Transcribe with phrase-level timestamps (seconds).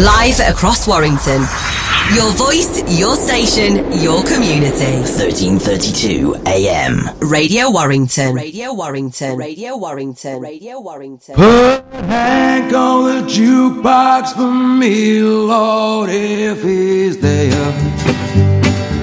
[0.00, 1.42] Live across Warrington.
[2.14, 4.96] Your voice, your station, your community.
[5.02, 7.00] 1332 AM.
[7.20, 8.34] Radio Warrington.
[8.34, 9.36] Radio Warrington.
[9.36, 10.40] Radio Warrington.
[10.40, 11.34] Radio Warrington.
[11.34, 17.50] Put Hank on the jukebox for me, Lord, if he's there.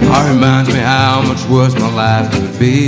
[0.01, 2.87] It reminds me how much worse my life could be.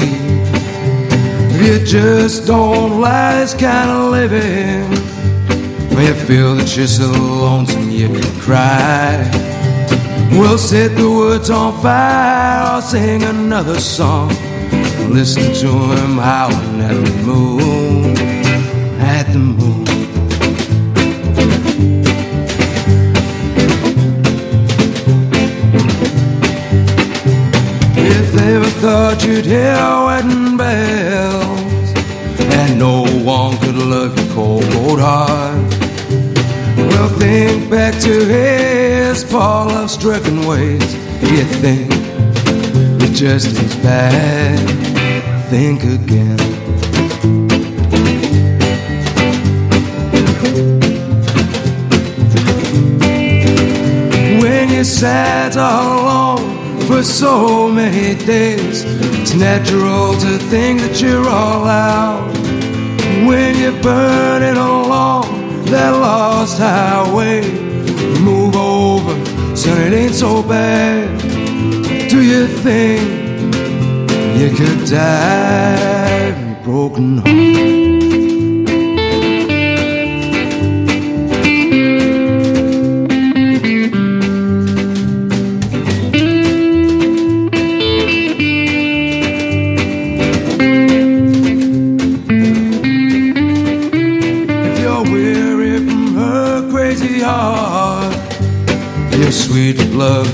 [1.51, 4.98] If you just don't like this kind of living,
[5.99, 8.07] when you feel that you're so lonesome you
[8.39, 9.19] cry.
[10.31, 14.29] We'll set the woods on fire, I'll sing another song.
[15.09, 18.17] Listen to him howling at the moon,
[19.01, 19.85] at the moon.
[27.97, 31.89] If they ever thought you'd hear wedding bells
[32.57, 35.68] And no one could love your cold, cold heart
[37.07, 40.93] Think back to his Paul love stricken ways.
[41.21, 41.91] You think
[43.01, 44.59] it just as bad?
[45.49, 46.37] Think again.
[54.41, 58.83] When you're sad all alone for so many days,
[59.21, 62.33] it's natural to think that you're all out.
[63.27, 65.38] When you're burning along
[65.69, 67.41] that lost highway,
[68.21, 69.15] move over,
[69.55, 71.19] son, it ain't so bad.
[72.09, 73.01] Do you think
[74.39, 77.78] you could die broken?
[99.99, 100.33] Love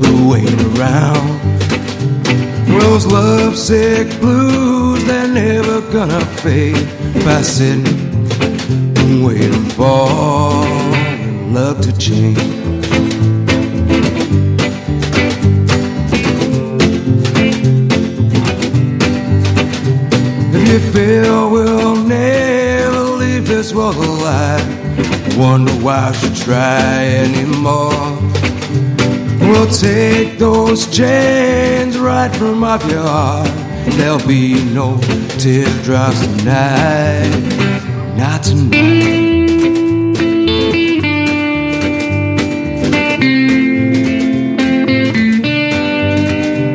[0.00, 1.28] will wait around.
[2.80, 6.86] Those lovesick blues, they're never gonna fade
[7.22, 7.86] by sitting
[9.00, 10.08] and waiting for
[11.58, 12.38] love to change.
[20.56, 24.66] If you feel we'll never leave this world alive,
[25.36, 28.21] wonder why I should try anymore.
[29.52, 33.50] We'll take those chains right from off your heart.
[33.98, 34.96] There'll be no
[35.38, 37.28] teardrops tonight,
[38.16, 39.12] not tonight.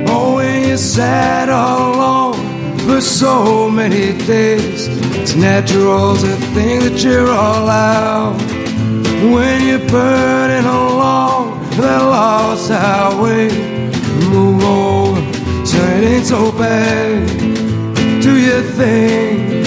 [0.08, 7.68] Oh, sad all alone for so many days, it's natural to think that you're all
[7.68, 8.40] out.
[9.34, 10.66] When you're burning
[11.78, 13.50] along that lost highway,
[14.30, 15.22] move over,
[15.66, 17.28] so it ain't so bad.
[18.22, 19.66] Do you think?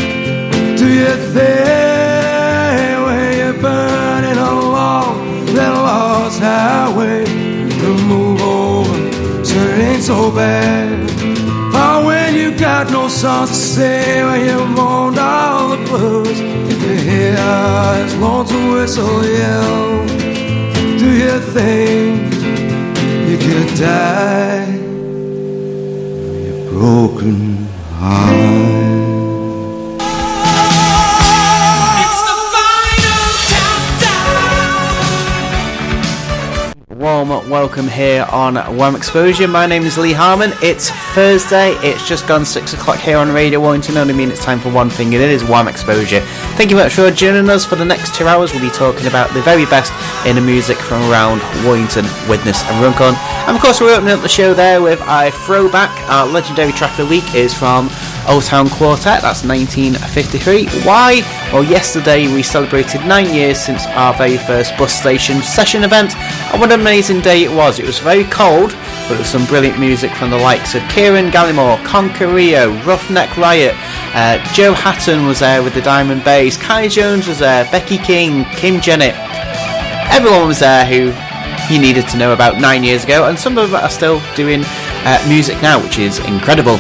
[0.79, 9.79] Do you think when you're burning along that lost highway, to move over, so it
[9.79, 11.11] ain't so bad?
[11.75, 16.97] Or when you got no songs to sing, when you moaned all the blues, you
[16.97, 17.37] hear
[18.03, 20.07] his lonesome whistle yell.
[20.99, 22.00] Do you think you could
[23.81, 24.67] die?
[26.45, 27.65] Your broken
[27.95, 28.61] heart.
[36.91, 39.49] Warm welcome here on Wham Exposure.
[39.49, 40.53] My name is Lee Harmon.
[40.63, 41.71] It's Thursday.
[41.77, 43.97] It's just gone six o'clock here on Radio Warrington.
[43.97, 46.21] Only mean it's time for one thing, and it is Wham Exposure.
[46.61, 48.53] Thank you very much for joining us for the next two hours.
[48.53, 49.95] We'll be talking about the very best
[50.27, 53.15] in the music from around Warrington, Widnes, and Runcorn.
[53.49, 55.89] And of course, we're opening up the show there with a throwback.
[56.11, 57.89] Our legendary track of the week is from
[58.29, 59.23] Old Town Quartet.
[59.23, 60.67] That's 1953.
[60.85, 61.23] Why?
[61.51, 66.61] Well, yesterday we celebrated nine years since our very first bus station session event, and
[66.61, 67.79] what an amazing day it was.
[67.79, 68.73] It was very cold,
[69.11, 73.75] but was some brilliant music from the likes of Kieran Gallimore, Conquer Rio, Roughneck Riot,
[74.15, 78.45] uh, Joe Hatton was there with the Diamond Bass, Kai Jones was there, Becky King,
[78.55, 79.17] Kim Jennett.
[80.13, 81.13] Everyone was there who
[81.75, 84.63] you needed to know about nine years ago, and some of them are still doing
[84.65, 86.79] uh, music now, which is incredible.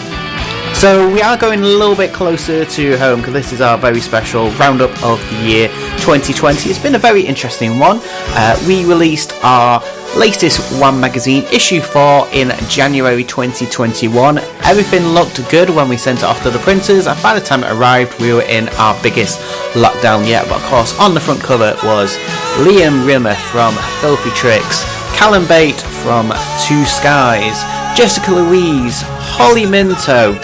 [0.74, 4.00] So we are going a little bit closer to home because this is our very
[4.00, 5.68] special roundup of the year
[5.98, 6.70] 2020.
[6.70, 8.00] It's been a very interesting one.
[8.02, 9.82] Uh, we released our
[10.16, 14.38] latest One magazine issue 4 in January 2021.
[14.64, 17.62] Everything looked good when we sent it off to the printers, and by the time
[17.62, 19.38] it arrived, we were in our biggest
[19.74, 20.48] lockdown yet.
[20.48, 22.16] But of course, on the front cover was
[22.64, 24.84] Liam Rimmer from Filthy Tricks,
[25.14, 26.32] Callum Bate from
[26.66, 27.62] Two Skies,
[27.96, 30.38] Jessica Louise, Holly Minto,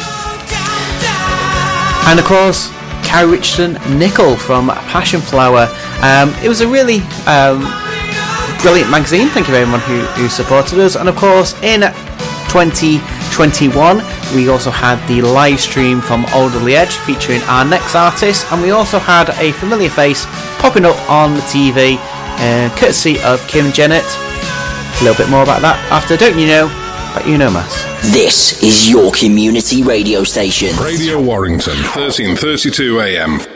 [2.07, 2.71] and of course,
[3.03, 5.69] Carrie Richardson Nickel from Passion Flower.
[6.03, 7.67] Um, it was a really um,
[8.63, 9.29] brilliant magazine.
[9.29, 10.97] Thank you everyone who, who supported us.
[10.97, 11.81] And of course, in
[12.51, 14.03] 2021,
[14.35, 18.71] we also had the live stream from Alderley Edge featuring our next artist, and we
[18.71, 20.27] also had a familiar face
[20.59, 24.05] popping up on the TV, uh, courtesy of Kim Jennett.
[24.05, 26.86] A little bit more about that after Don't You Know
[27.17, 27.85] by Uno Mas.
[28.13, 30.77] This is your community radio station.
[30.83, 33.56] Radio Warrington, 1332 AM.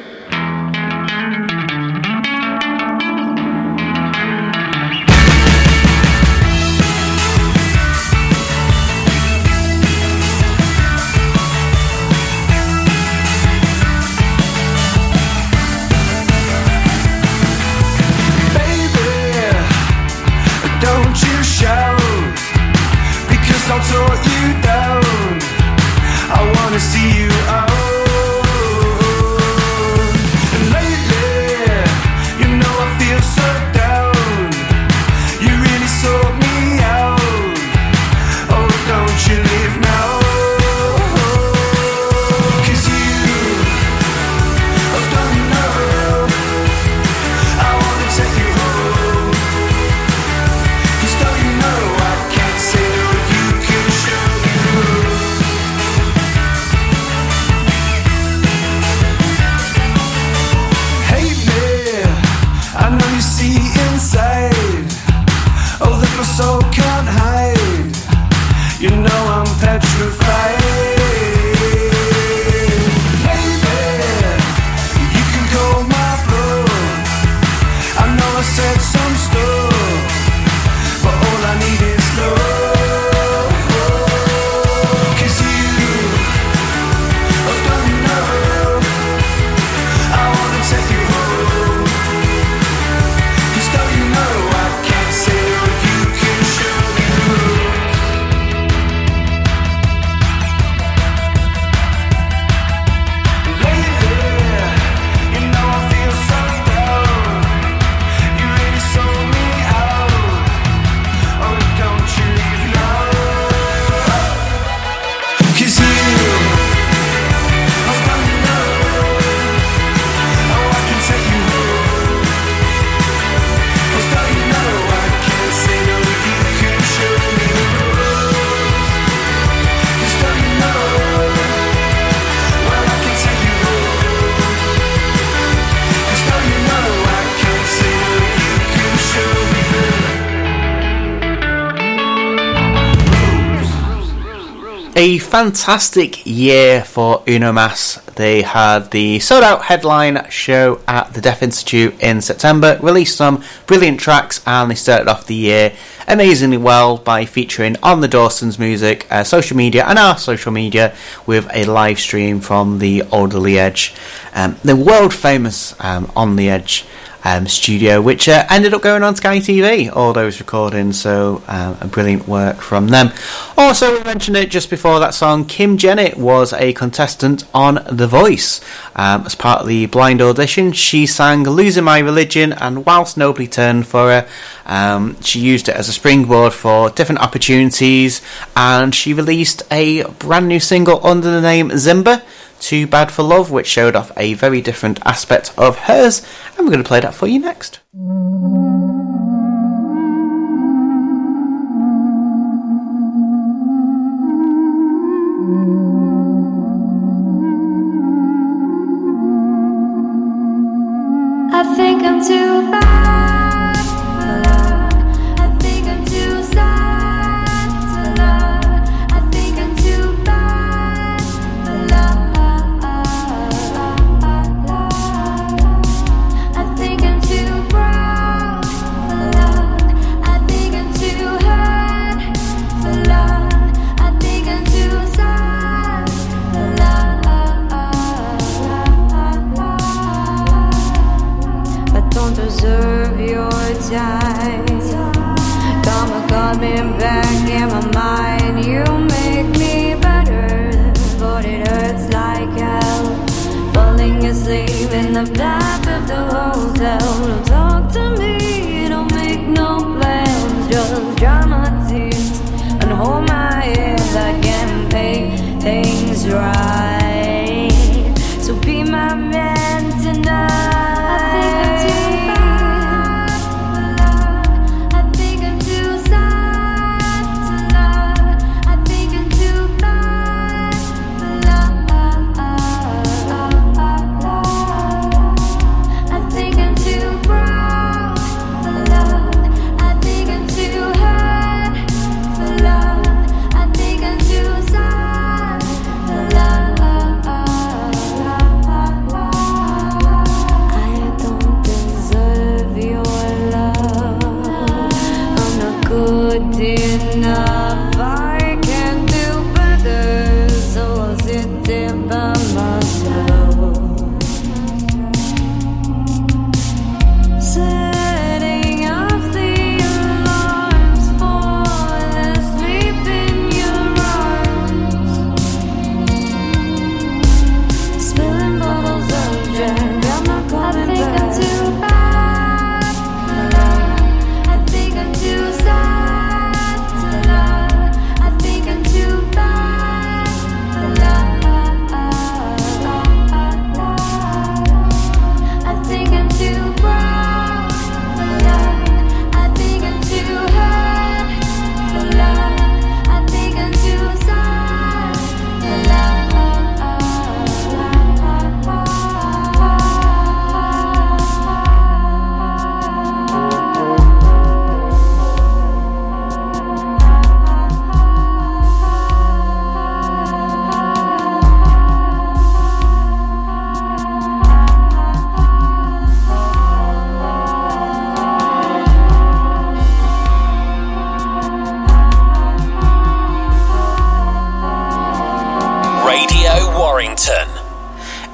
[145.03, 148.03] A fantastic year for Uno Mas.
[148.17, 153.43] They had the sold out headline show at the Deaf Institute in September, released some
[153.67, 155.73] brilliant tracks, and they started off the year
[156.07, 160.95] amazingly well by featuring on the Dawson's music, uh, social media, and our social media
[161.25, 163.95] with a live stream from the Alderley Edge.
[164.35, 166.85] Um, the world famous um, On the Edge
[167.25, 171.77] um, studio, which uh, ended up going on Sky TV, all those recordings, so uh,
[171.81, 173.11] a brilliant work from them.
[173.57, 178.07] Also, we mentioned it just before that song, Kim Jennett was a contestant on The
[178.07, 178.61] Voice.
[178.97, 183.47] Um, as part of the blind audition, she sang Losing My Religion, and whilst nobody
[183.47, 184.29] turned for her,
[184.67, 188.23] um, she used it as a springboard for different opportunities,
[188.57, 192.23] and she released a brand new single under the name Zimba.
[192.61, 196.25] Too Bad for Love, which showed off a very different aspect of hers,
[196.57, 197.81] and we're going to play that for you next.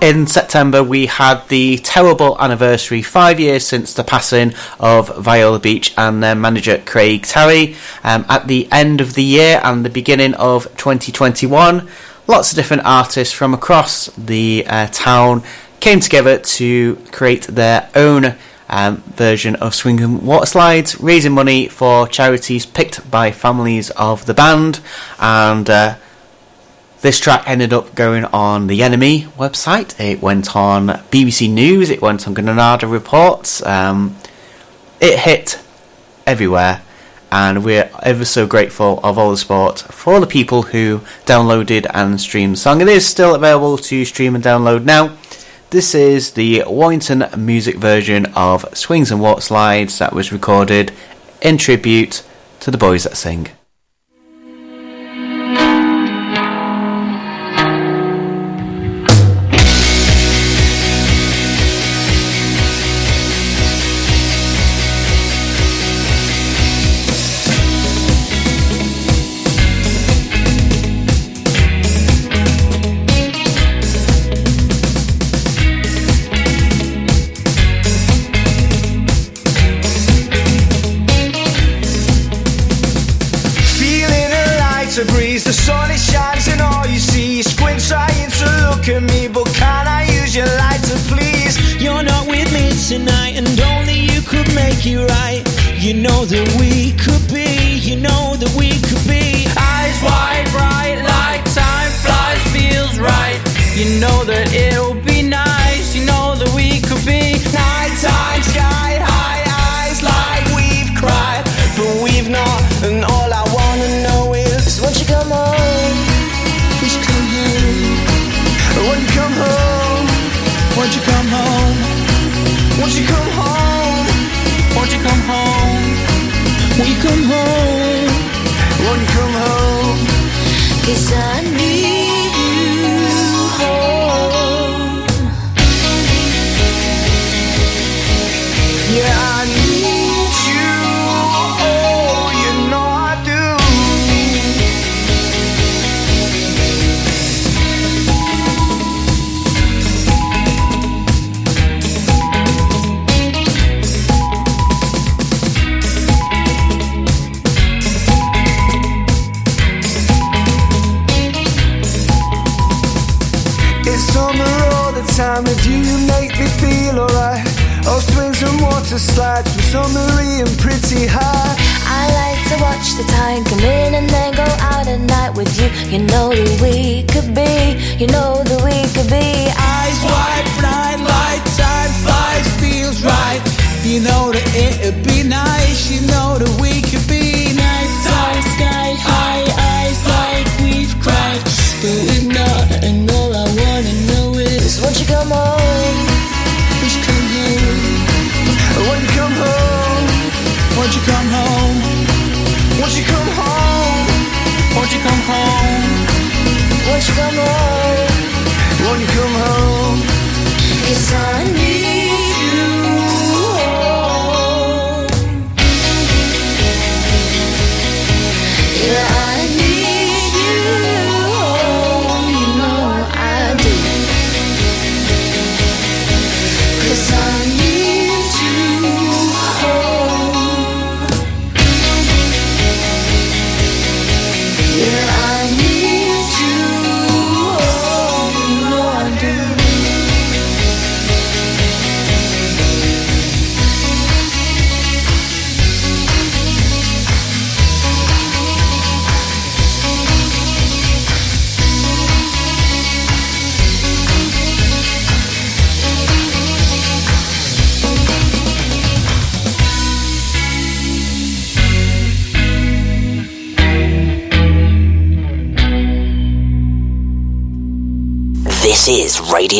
[0.06, 5.92] In September, we had the terrible anniversary, five years since the passing of Viola Beach
[5.98, 7.74] and their manager Craig Tarry.
[8.04, 11.88] Um, at the end of the year and the beginning of 2021,
[12.28, 15.42] lots of different artists from across the uh, town
[15.80, 18.36] came together to create their own
[18.68, 24.34] um, version of Swinging Water Slides, raising money for charities picked by families of the
[24.34, 24.78] band.
[25.18, 25.96] And uh,
[27.06, 29.94] this track ended up going on the NME website.
[30.00, 31.88] It went on BBC News.
[31.88, 33.64] It went on Granada Reports.
[33.64, 34.16] Um,
[35.00, 35.62] it hit
[36.26, 36.82] everywhere,
[37.30, 41.86] and we're ever so grateful of all the support for all the people who downloaded
[41.94, 42.80] and streamed the song.
[42.80, 45.16] It is still available to stream and download now.
[45.70, 50.90] This is the Warrington music version of Swings and Water Slides that was recorded
[51.40, 52.24] in tribute
[52.58, 53.46] to the boys that sing.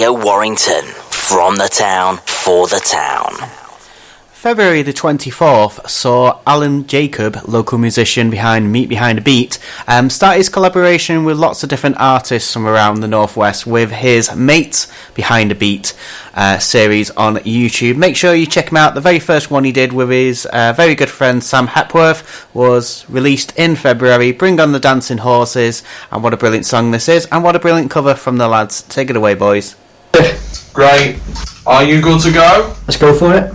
[0.07, 0.85] Radio Warrington.
[1.11, 3.33] From the town, for the town.
[4.31, 9.59] February the 24th saw Alan Jacob, local musician behind Meet Behind a Beat,
[9.89, 14.33] um, start his collaboration with lots of different artists from around the Northwest with his
[14.37, 15.93] Mates Behind a Beat
[16.35, 17.97] uh, series on YouTube.
[17.97, 18.95] Make sure you check him out.
[18.95, 23.05] The very first one he did with his uh, very good friend Sam Hepworth was
[23.11, 24.31] released in February.
[24.31, 27.59] Bring on the Dancing Horses, and what a brilliant song this is, and what a
[27.59, 28.83] brilliant cover from the lads.
[28.83, 29.75] Take it away, boys.
[30.73, 31.21] Great.
[31.67, 32.75] Are you good to go?
[32.87, 33.53] Let's go for it.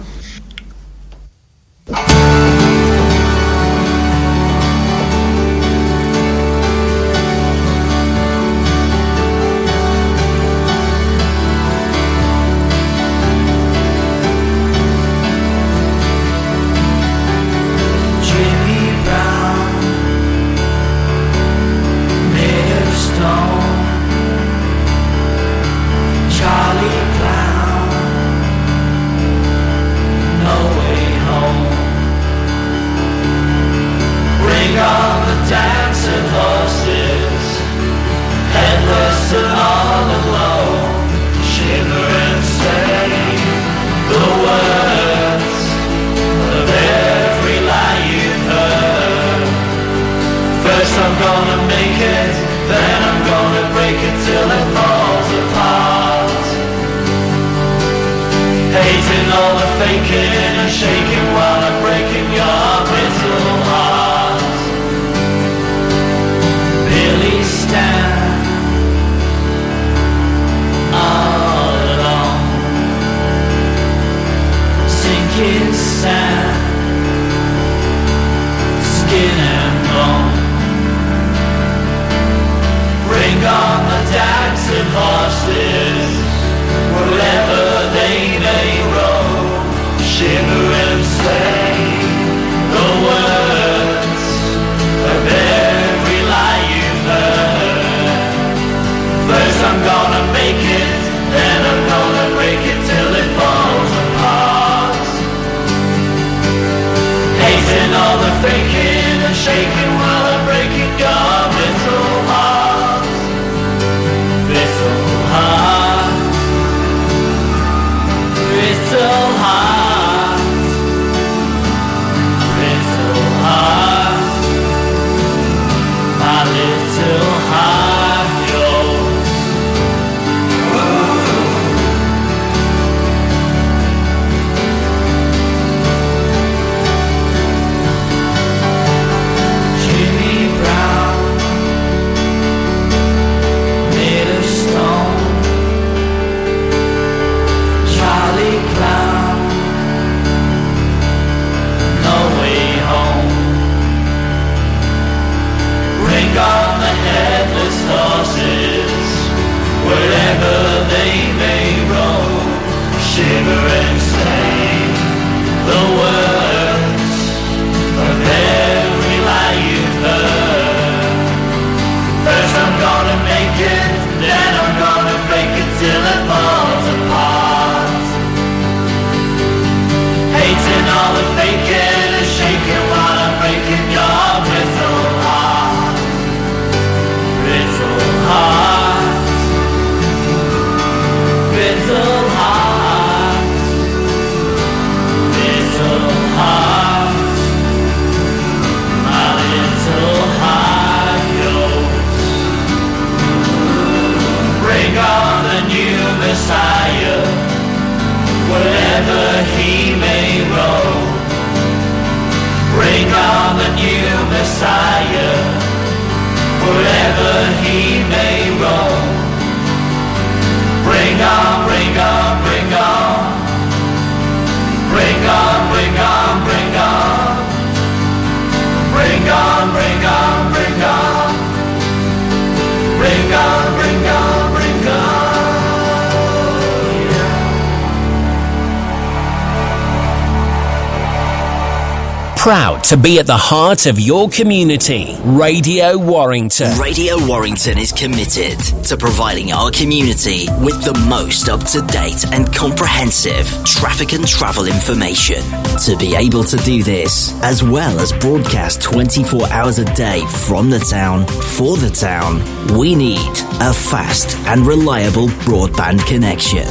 [242.41, 245.15] Proud to be at the heart of your community.
[245.23, 246.75] Radio Warrington.
[246.79, 252.51] Radio Warrington is committed to providing our community with the most up to date and
[252.51, 255.43] comprehensive traffic and travel information.
[255.85, 260.71] To be able to do this, as well as broadcast 24 hours a day from
[260.71, 262.41] the town for the town,
[262.75, 266.65] we need a fast and reliable broadband connection.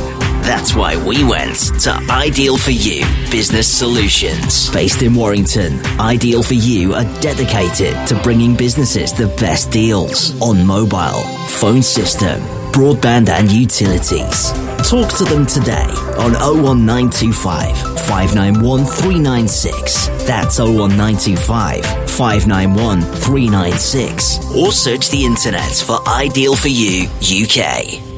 [0.50, 4.68] That's why we went to Ideal for You Business Solutions.
[4.70, 10.66] Based in Warrington, Ideal for You are dedicated to bringing businesses the best deals on
[10.66, 12.40] mobile, phone system,
[12.72, 14.50] broadband and utilities.
[14.90, 15.86] Talk to them today
[16.18, 17.76] on 01925
[18.08, 20.08] 591 396.
[20.26, 24.56] That's 01925 591 396.
[24.56, 28.09] Or search the internet for Ideal for You UK.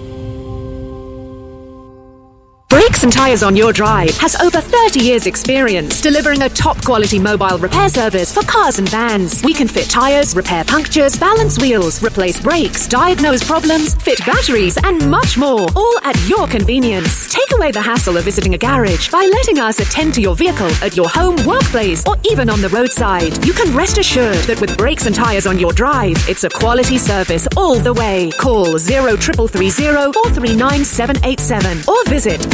[2.73, 7.19] Brakes and Tyres on Your Drive has over 30 years' experience delivering a top quality
[7.19, 9.43] mobile repair service for cars and vans.
[9.45, 15.11] We can fit tyres, repair punctures, balance wheels, replace brakes, diagnose problems, fit batteries, and
[15.11, 17.31] much more, all at your convenience.
[17.31, 20.71] Take away the hassle of visiting a garage by letting us attend to your vehicle
[20.83, 23.45] at your home, workplace, or even on the roadside.
[23.45, 26.97] You can rest assured that with Brakes and Tyres on Your Drive, it's a quality
[26.97, 28.31] service all the way.
[28.39, 29.69] Call 0330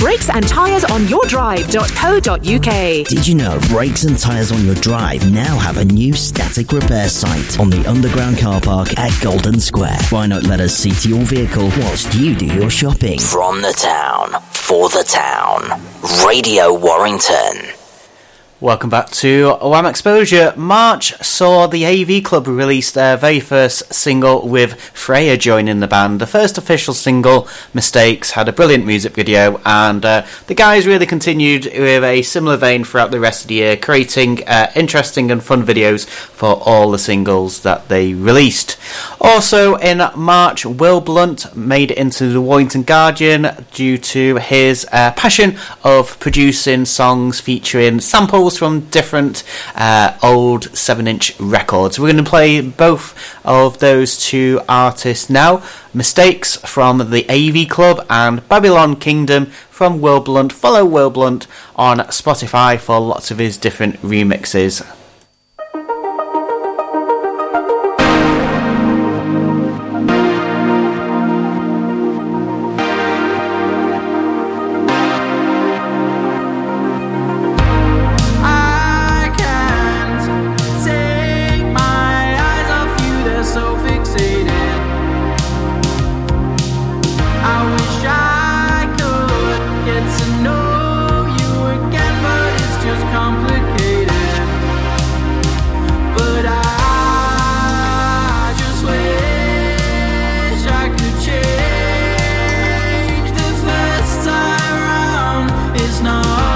[0.09, 1.89] 439 787 or visit
[2.39, 3.07] brakesandtyresonyourdrive.co.uk.
[3.09, 7.09] Did you know Brakes and Tyres on Your Drive now have a new static repair
[7.09, 9.99] site on the underground car park at Golden Square?
[10.11, 13.19] Why not let us see to your vehicle whilst you do your shopping?
[13.19, 15.81] From the town, for the town.
[16.27, 17.78] Radio Warrington.
[18.61, 20.53] Welcome back to Wham Exposure.
[20.57, 26.21] March saw the AV Club release their very first single with Freya joining the band.
[26.21, 31.07] The first official single, Mistakes, had a brilliant music video, and uh, the guys really
[31.07, 35.41] continued with a similar vein throughout the rest of the year, creating uh, interesting and
[35.41, 38.77] fun videos for all the singles that they released.
[39.21, 45.13] Also in March, Will Blunt made it into the Warrington Guardian due to his uh,
[45.13, 49.43] passion of producing songs featuring samples from different
[49.75, 51.99] uh, old 7 inch records.
[51.99, 55.63] We're going to play both of those two artists now
[55.99, 60.53] Mistakes from the AV Club and Babylon Kingdom from Will Blunt.
[60.53, 64.87] Follow Will Blunt on Spotify for lots of his different remixes.
[106.27, 106.48] Round.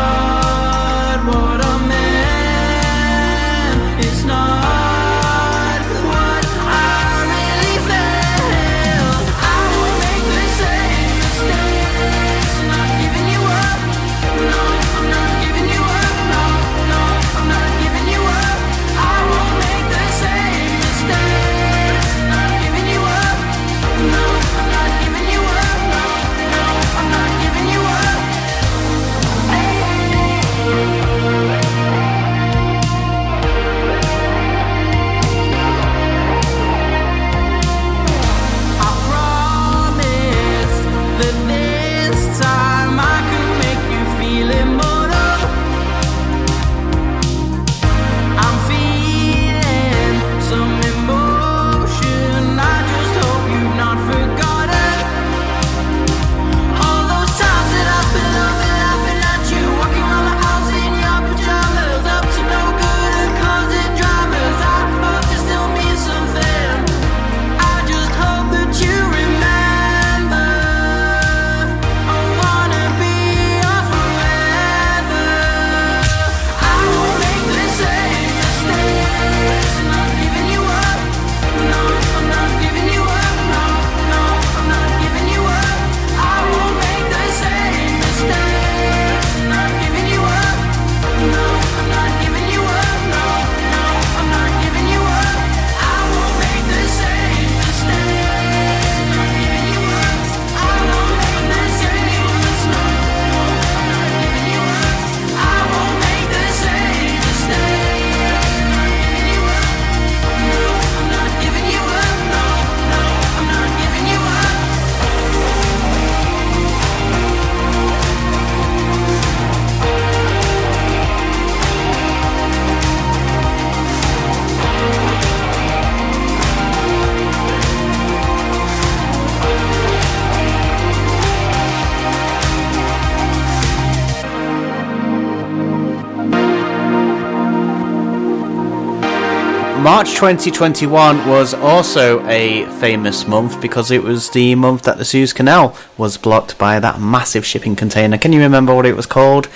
[140.23, 145.77] 2021 was also a famous month because it was the month that the Suez Canal
[145.99, 148.17] was blocked by that massive shipping container.
[148.17, 149.49] Can you remember what it was called?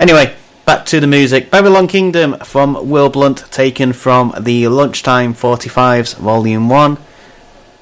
[0.00, 0.34] Anyway,
[0.64, 1.52] back to the music.
[1.52, 6.98] Babylon Kingdom from Will Blunt, taken from the Lunchtime 45s, Volume 1.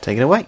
[0.02, 0.46] Take it away.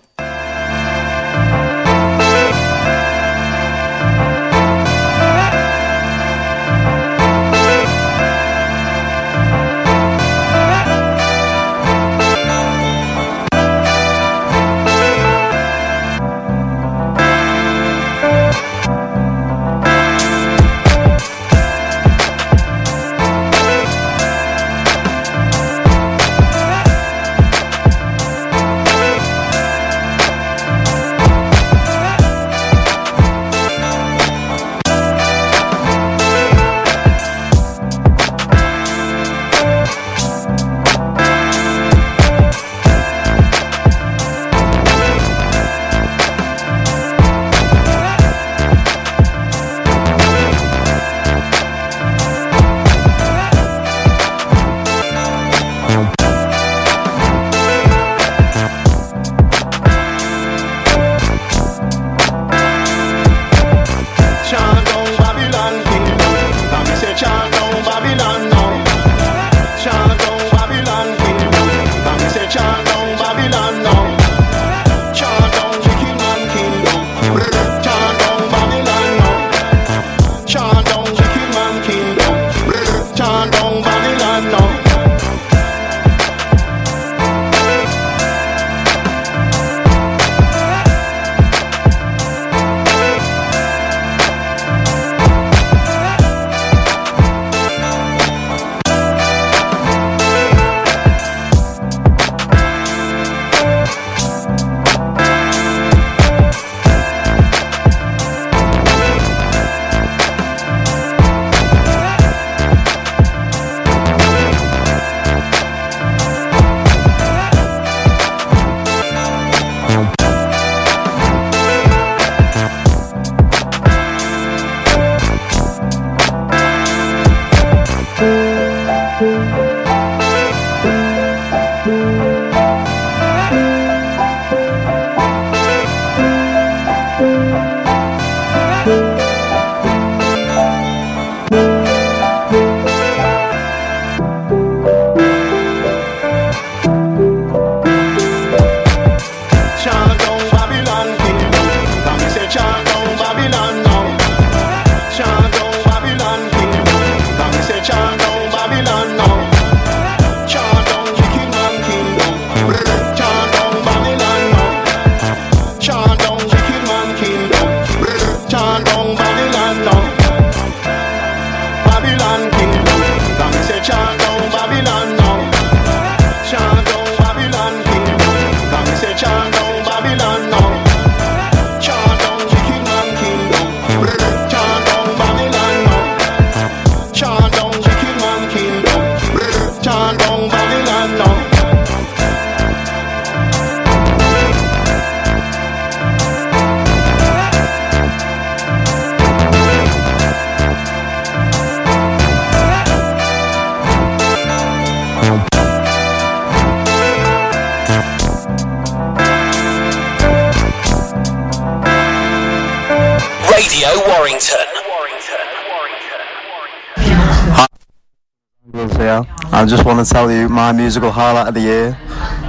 [220.03, 221.97] I to tell you my musical highlight of the year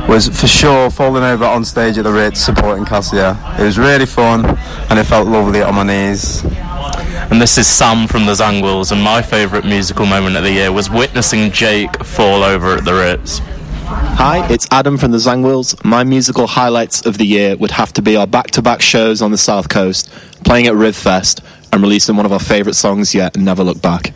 [0.10, 3.38] was for sure falling over on stage at the Ritz supporting Cassia.
[3.60, 4.44] It was really fun
[4.90, 6.44] and it felt lovely on my knees.
[7.30, 10.72] And this is Sam from the Zangwills, and my favourite musical moment of the year
[10.72, 13.38] was witnessing Jake fall over at the Ritz.
[13.86, 15.76] Hi, it's Adam from the Zangwills.
[15.86, 19.22] My musical highlights of the year would have to be our back to back shows
[19.22, 20.10] on the South Coast,
[20.44, 24.12] playing at Rivfest, and releasing one of our favourite songs yet, Never Look Back.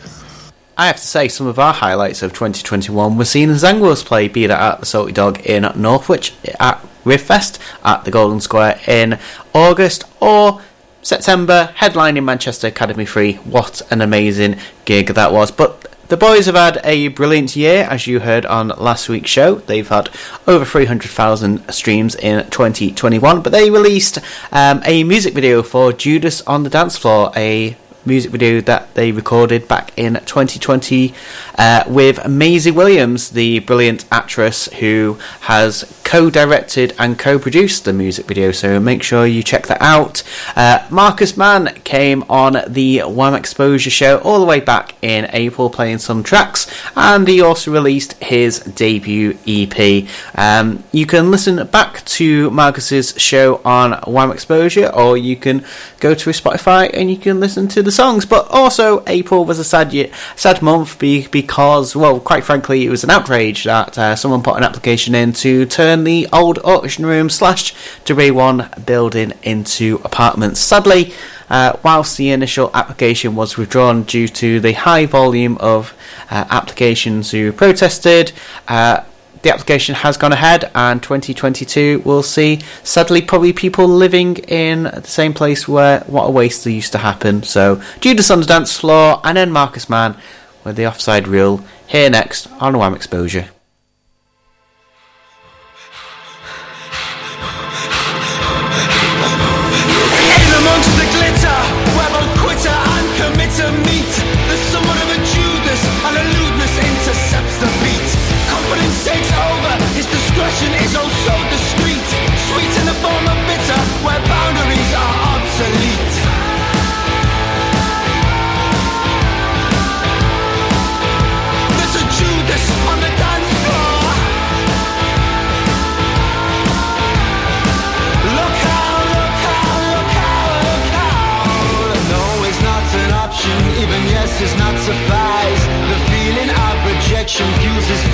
[0.80, 4.46] I have to say, some of our highlights of 2021 were seeing Zangwills play, be
[4.46, 9.18] that at the Salty Dog in Northwich, at Rivfest, at the Golden Square in
[9.56, 10.62] August, or
[11.02, 13.34] September, headline in Manchester Academy 3.
[13.38, 15.50] What an amazing gig that was.
[15.50, 19.56] But the boys have had a brilliant year, as you heard on last week's show.
[19.56, 20.12] They've had
[20.46, 24.20] over 300,000 streams in 2021, but they released
[24.52, 27.76] um, a music video for Judas on the Dance Floor, a
[28.08, 31.14] music video that they recorded back in 2020
[31.58, 37.92] uh, with Maisie Williams, the brilliant actress who has co directed and co produced the
[37.92, 38.54] music video.
[38.54, 40.24] So make sure you check that out.
[40.56, 45.70] Uh, Marcus Mann came on the Wham Exposure show all the way back in April
[45.70, 46.66] playing some tracks,
[46.96, 50.08] and he also released his debut EP.
[50.36, 55.66] Um, you can listen back to Marcus's show on Wham Exposure, or you can
[56.00, 58.26] go to his Spotify and you can listen to the songs.
[58.26, 62.90] But also, April was a sad year, sad month be, because, well, quite frankly, it
[62.90, 67.06] was an outrage that uh, someone put an application in to turn the old auction
[67.06, 67.74] room slash
[68.06, 70.60] Degree One building into apartments.
[70.60, 71.14] Sadly.
[71.50, 75.94] Uh, whilst the initial application was withdrawn due to the high volume of
[76.30, 78.34] uh, applications who protested,
[78.68, 79.02] uh,
[79.44, 85.04] the application has gone ahead, and 2022 will see sadly probably people living in the
[85.04, 87.44] same place where what a waste there used to happen.
[87.44, 90.18] So, Judas on the dance floor, and then Marcus Mann
[90.64, 93.48] with the offside rule here next on Wham Exposure.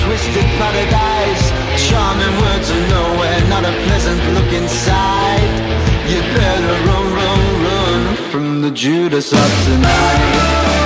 [0.04, 1.46] Twisted paradise.
[1.88, 5.52] Charming words are nowhere, not a pleasant look inside.
[6.12, 10.83] You better run, run, run from the Judas of tonight.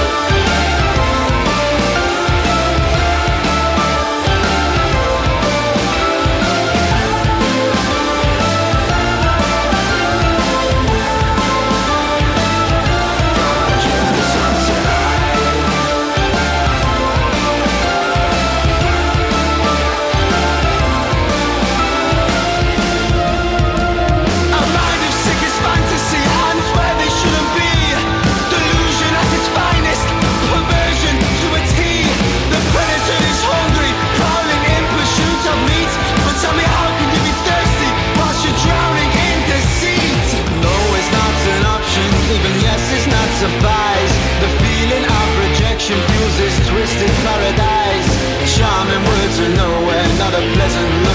[50.75, 51.06] Not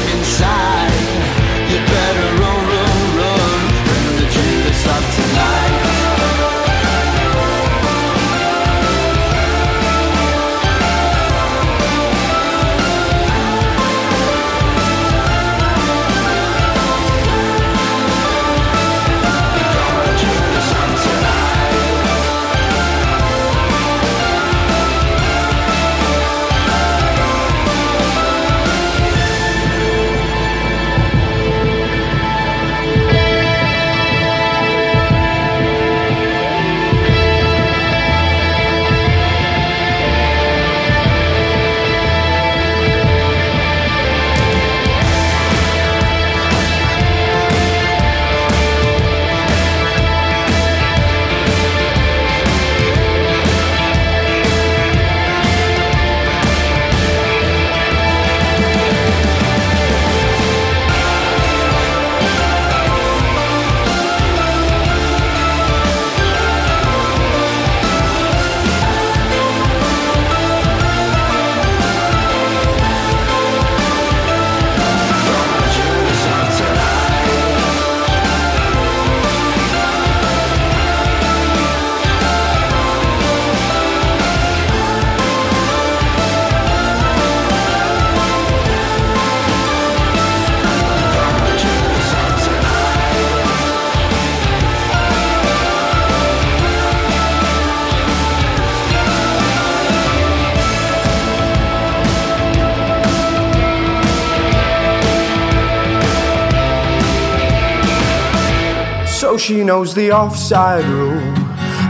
[109.43, 111.19] she knows the offside rule.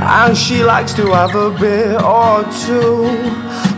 [0.00, 3.04] And she likes to have a beer or two.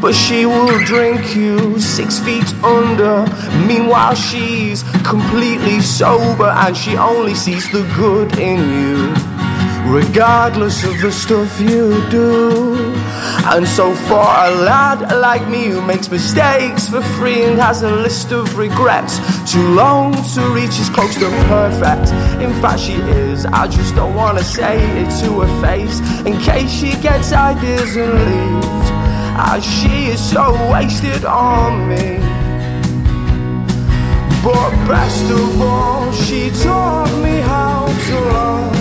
[0.01, 3.27] But she will drink you six feet under.
[3.67, 9.13] Meanwhile, she's completely sober and she only sees the good in you.
[9.93, 12.95] Regardless of the stuff you do.
[13.47, 17.91] And so, for a lad like me who makes mistakes for free and has a
[17.91, 19.19] list of regrets,
[19.51, 22.13] too long to reach is close to perfect.
[22.41, 23.24] In fact, she is.
[23.53, 28.13] I just don't wanna say it to her face in case she gets ideas and
[28.13, 28.91] leaves.
[29.37, 32.19] As she is so wasted on me.
[34.45, 38.77] But best of all, she taught me how to love.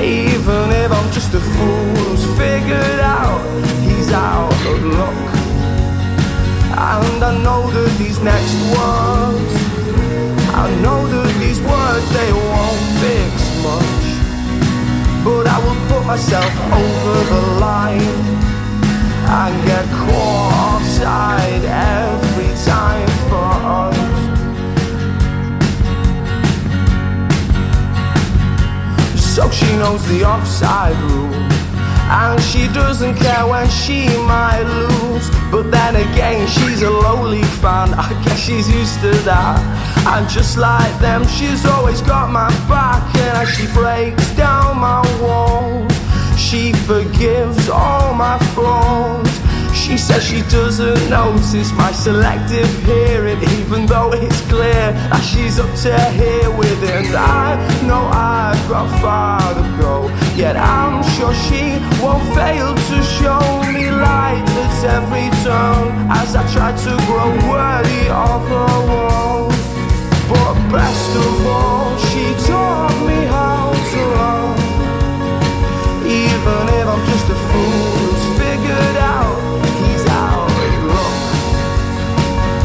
[0.00, 3.40] Even if I'm just a fool who's figured out
[3.82, 5.30] he's out of luck.
[6.72, 9.69] And I know that these next words,
[10.60, 13.32] I know that these words they won't fix
[13.64, 14.04] much.
[15.24, 16.52] But I will put myself
[16.84, 18.14] over the line
[19.24, 23.50] and get caught offside every time for
[23.80, 23.96] us.
[29.34, 31.40] So she knows the offside rule.
[32.12, 35.30] And she doesn't care when she might lose.
[35.50, 37.94] But then again, she's a lowly fan.
[37.94, 39.69] I guess she's used to that.
[40.06, 43.04] And just like them, she's always got my back.
[43.16, 45.92] And as she breaks down my walls,
[46.38, 49.28] she forgives all my flaws.
[49.74, 55.72] She says she doesn't notice my selective hearing, even though it's clear that she's up
[55.82, 57.06] to here with it.
[57.06, 63.02] And I know I've got far to go, yet I'm sure she won't fail to
[63.02, 63.40] show
[63.72, 69.09] me light at every turn as I try to grow worthy of her.
[70.72, 74.58] Best of all, she taught me how to love.
[76.06, 79.34] Even if I'm just a fool who's figured out
[79.82, 81.18] he's already wrong.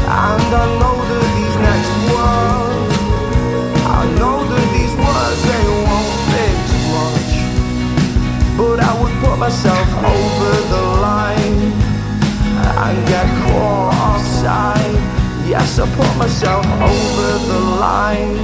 [0.06, 2.94] And I know that these next words,
[3.98, 6.62] I know that these words, they won't fix
[6.94, 7.30] much.
[8.56, 9.75] But I would put myself.
[15.78, 18.36] I put myself over the line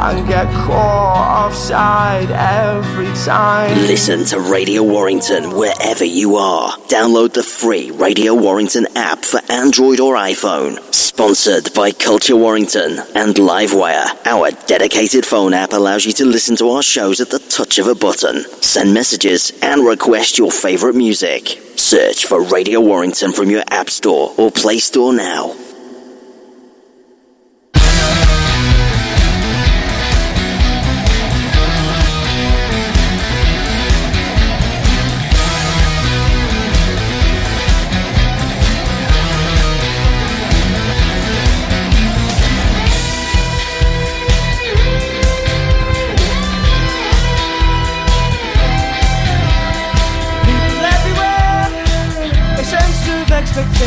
[0.00, 3.76] and get caught offside every time.
[3.86, 6.70] Listen to Radio Warrington wherever you are.
[6.88, 10.80] Download the free Radio Warrington app for Android or iPhone.
[10.94, 14.06] Sponsored by Culture Warrington and Livewire.
[14.24, 17.86] Our dedicated phone app allows you to listen to our shows at the touch of
[17.86, 18.44] a button.
[18.62, 21.60] Send messages and request your favorite music.
[21.76, 25.54] Search for Radio Warrington from your App Store or Play Store now.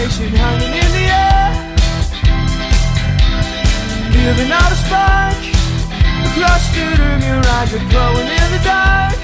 [0.08, 1.52] Expectation hanging in the air.
[4.12, 5.38] Giving out a spark
[6.38, 9.20] your eyes are glowing in the dark.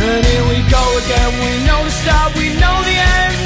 [0.00, 3.36] And here we go again, we know the start, we know the end.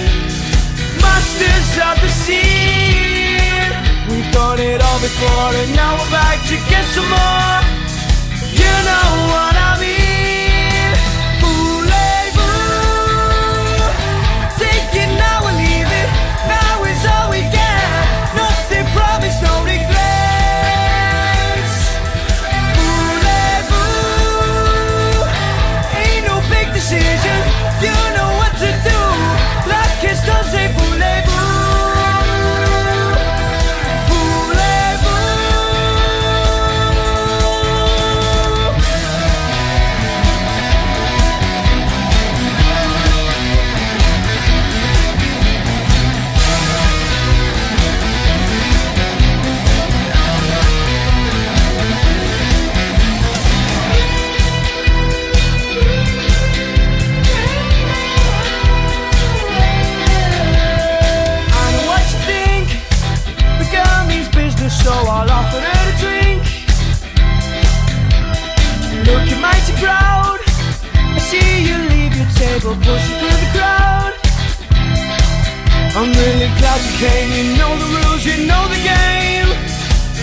[1.00, 3.72] Masters of the scene,
[4.10, 7.58] we've done it all before, and now we're back to get some more.
[8.60, 10.01] You know what I mean?
[75.94, 77.28] I'm really glad you came.
[77.36, 79.50] You know the rules, you know the game.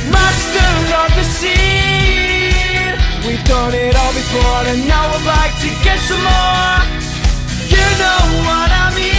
[0.10, 2.98] Master of the scene.
[3.28, 6.82] We've done it all before, and now we're back to get some more.
[7.70, 9.19] You know what I mean.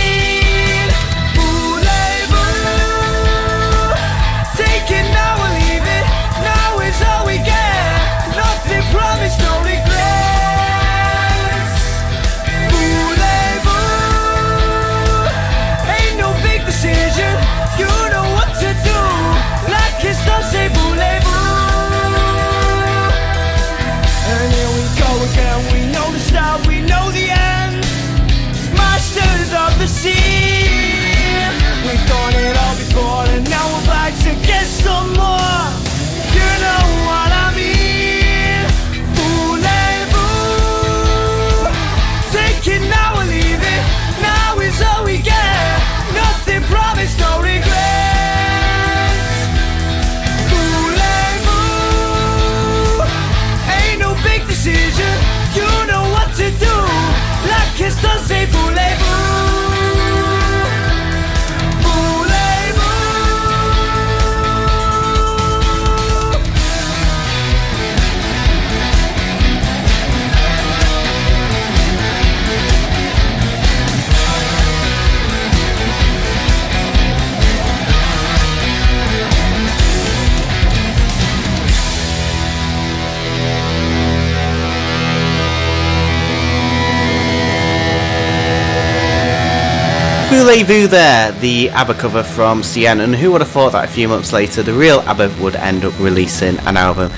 [90.51, 94.09] Voulez-vous there, the ABBA cover from Sienna, and who would have thought that a few
[94.09, 97.13] months later the real ABBA would end up releasing an album?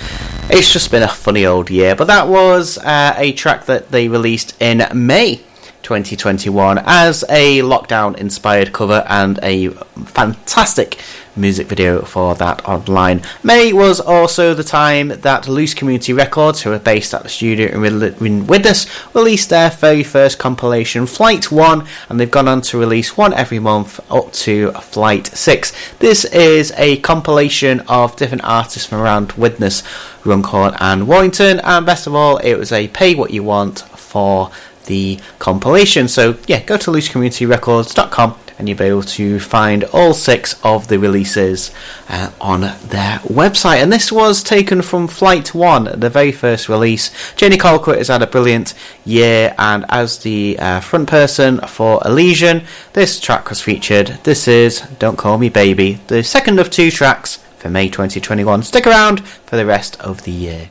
[0.51, 4.07] It's just been a funny old year, but that was uh, a track that they
[4.07, 5.41] released in May
[5.83, 9.69] 2021 as a lockdown inspired cover and a
[10.05, 10.99] fantastic
[11.35, 13.23] music video for that online.
[13.43, 17.69] May was also the time that Loose Community Records, who are based at the studio
[17.69, 23.17] in Widnes, released their very first compilation, Flight 1, and they've gone on to release
[23.17, 25.73] one every month up to Flight 6.
[26.01, 29.83] This is a compilation of different artists from around Widnes,
[30.25, 34.51] Runcorn, and Warrington, and best of all, it was a pay what you want for
[34.87, 36.09] the compilation.
[36.09, 40.97] So yeah, go to loosecommunityrecords.com and you'll be able to find all six of the
[40.97, 41.73] releases
[42.09, 43.83] uh, on their website.
[43.83, 47.11] And this was taken from Flight One, the very first release.
[47.35, 48.75] Jenny Colquitt has had a brilliant
[49.05, 52.63] year, and as the uh, front person for Elysian,
[52.93, 54.19] this track was featured.
[54.23, 58.63] This is Don't Call Me Baby, the second of two tracks for May 2021.
[58.63, 60.71] Stick around for the rest of the year.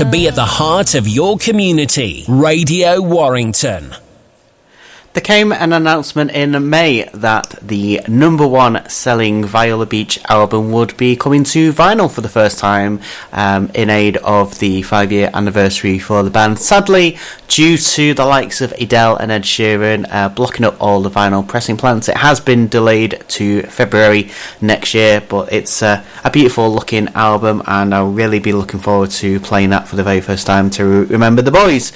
[0.00, 2.24] To be at the heart of your community.
[2.26, 3.94] Radio Warrington.
[5.12, 10.96] There came an announcement in May that the number one selling Viola Beach album would
[10.96, 13.00] be coming to vinyl for the first time
[13.32, 16.58] um, in aid of the five year anniversary for the band.
[16.58, 17.16] Sadly,
[17.46, 21.46] due to the likes of Adele and Ed Sheeran uh, blocking up all the vinyl
[21.46, 25.20] pressing plants, it has been delayed to February next year.
[25.20, 29.70] But it's uh, a beautiful looking album, and I'll really be looking forward to playing
[29.70, 31.92] that for the very first time to re- remember the boys.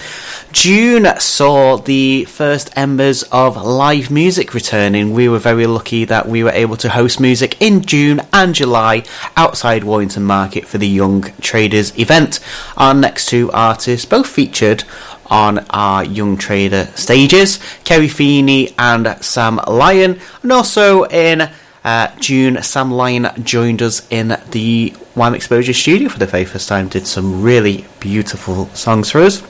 [0.53, 5.13] June saw the first embers of live music returning.
[5.13, 8.55] We were very we're lucky that we were able to host music in June and
[8.55, 9.03] July
[9.35, 12.39] outside Warrington Market for the Young Traders event.
[12.77, 14.85] Our next two artists both featured
[15.27, 21.51] on our Young Trader stages Kerry Feeney and Sam Lyon, and also in
[21.83, 26.69] uh, June, Sam Lyon joined us in the Wham Exposure studio for the very first
[26.69, 29.43] time, did some really beautiful songs for us.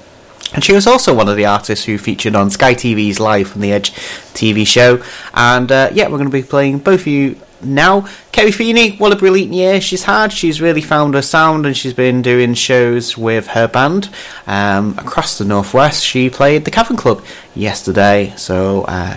[0.54, 3.60] And she was also one of the artists who featured on Sky TV's Live from
[3.60, 3.92] the Edge
[4.34, 5.02] TV show.
[5.34, 8.08] And uh, yeah, we're going to be playing both of you now.
[8.30, 10.32] Kerry Feeney, what a brilliant year she's had.
[10.32, 14.10] She's really found her sound and she's been doing shows with her band
[14.46, 16.04] um, across the Northwest.
[16.04, 17.24] She played the Cavern Club
[17.54, 19.16] yesterday, so uh,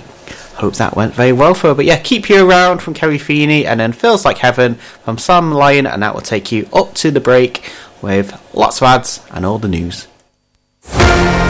[0.55, 1.75] hope that went very well for her.
[1.75, 5.51] But yeah, Keep You Around from Kerry Feeney and then Feels Like Heaven from Sam
[5.51, 7.71] Lyon, and that will take you up to the break
[8.01, 10.07] with lots of ads and all the news.
[10.89, 11.46] Thank you.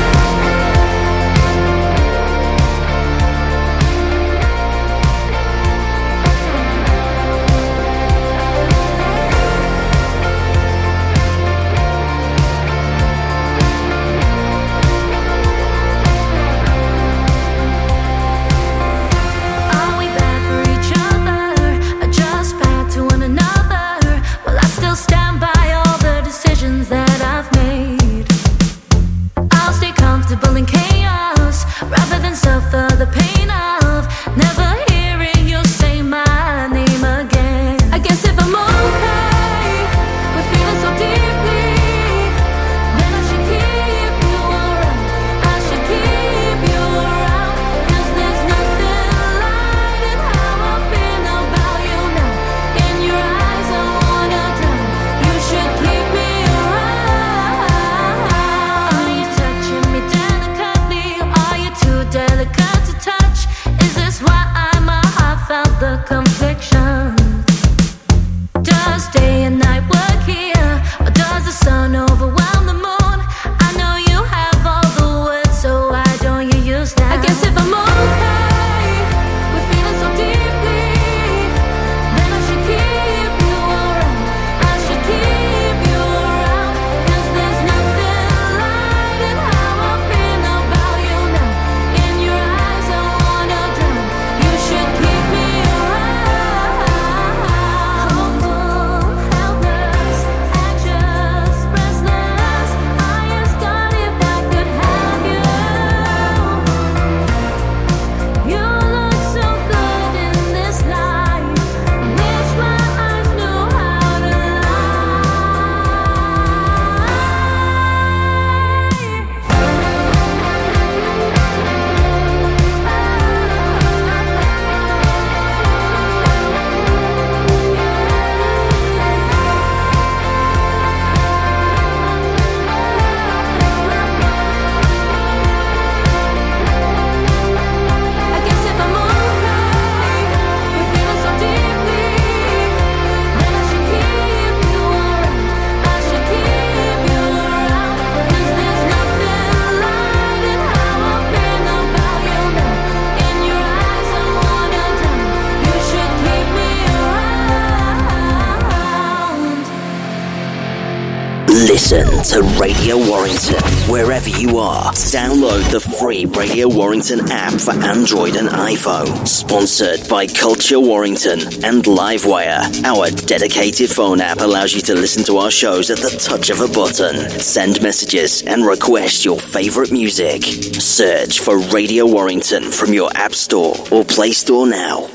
[166.98, 169.28] Warrington app for Android and iPhone.
[169.28, 172.84] Sponsored by Culture Warrington and Livewire.
[172.84, 176.62] Our dedicated phone app allows you to listen to our shows at the touch of
[176.62, 177.30] a button.
[177.40, 180.42] Send messages and request your favorite music.
[180.42, 185.08] Search for Radio Warrington from your App Store or Play Store now.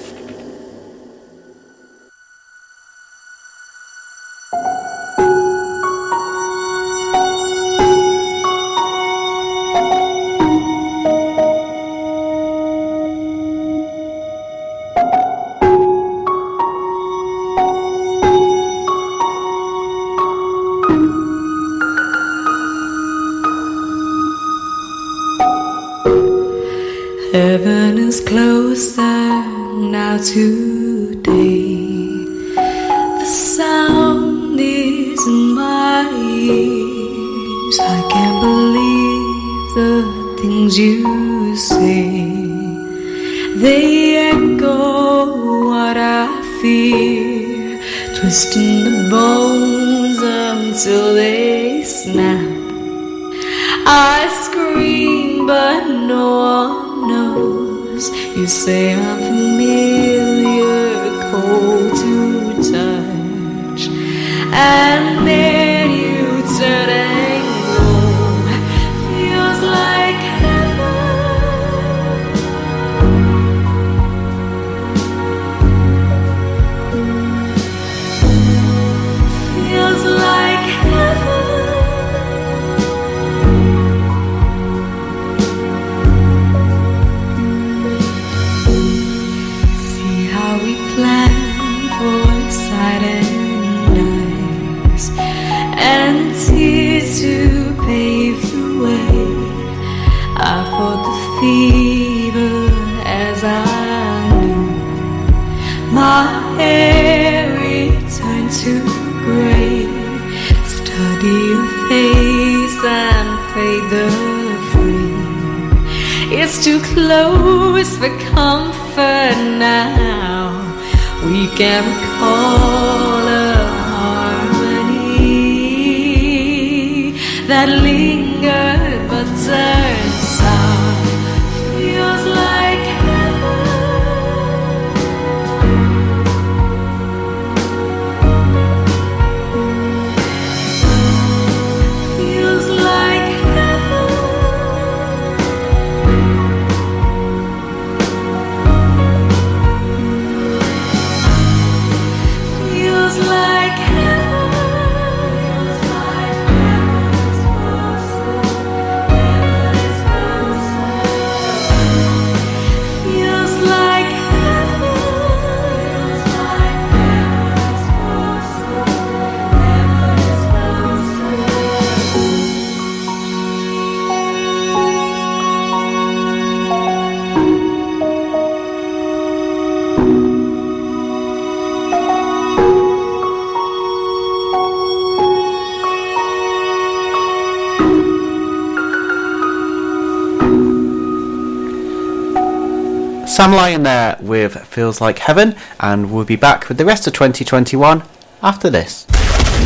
[193.43, 197.13] Sam Lyon there with Feels Like Heaven, and we'll be back with the rest of
[197.13, 198.05] 2021
[198.41, 199.05] after this.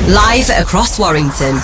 [0.09, 1.57] Live across Warrington.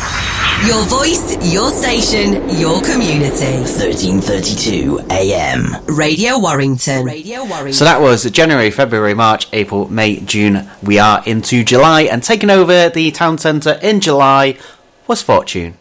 [0.67, 3.63] Your voice, your station, your community.
[3.63, 5.83] 1332 AM.
[5.87, 7.03] Radio Warrington.
[7.07, 7.73] Radio Warrington.
[7.73, 10.69] So that was January, February, March, April, May, June.
[10.83, 14.59] We are into July, and taking over the town centre in July
[15.07, 15.79] was Fortune.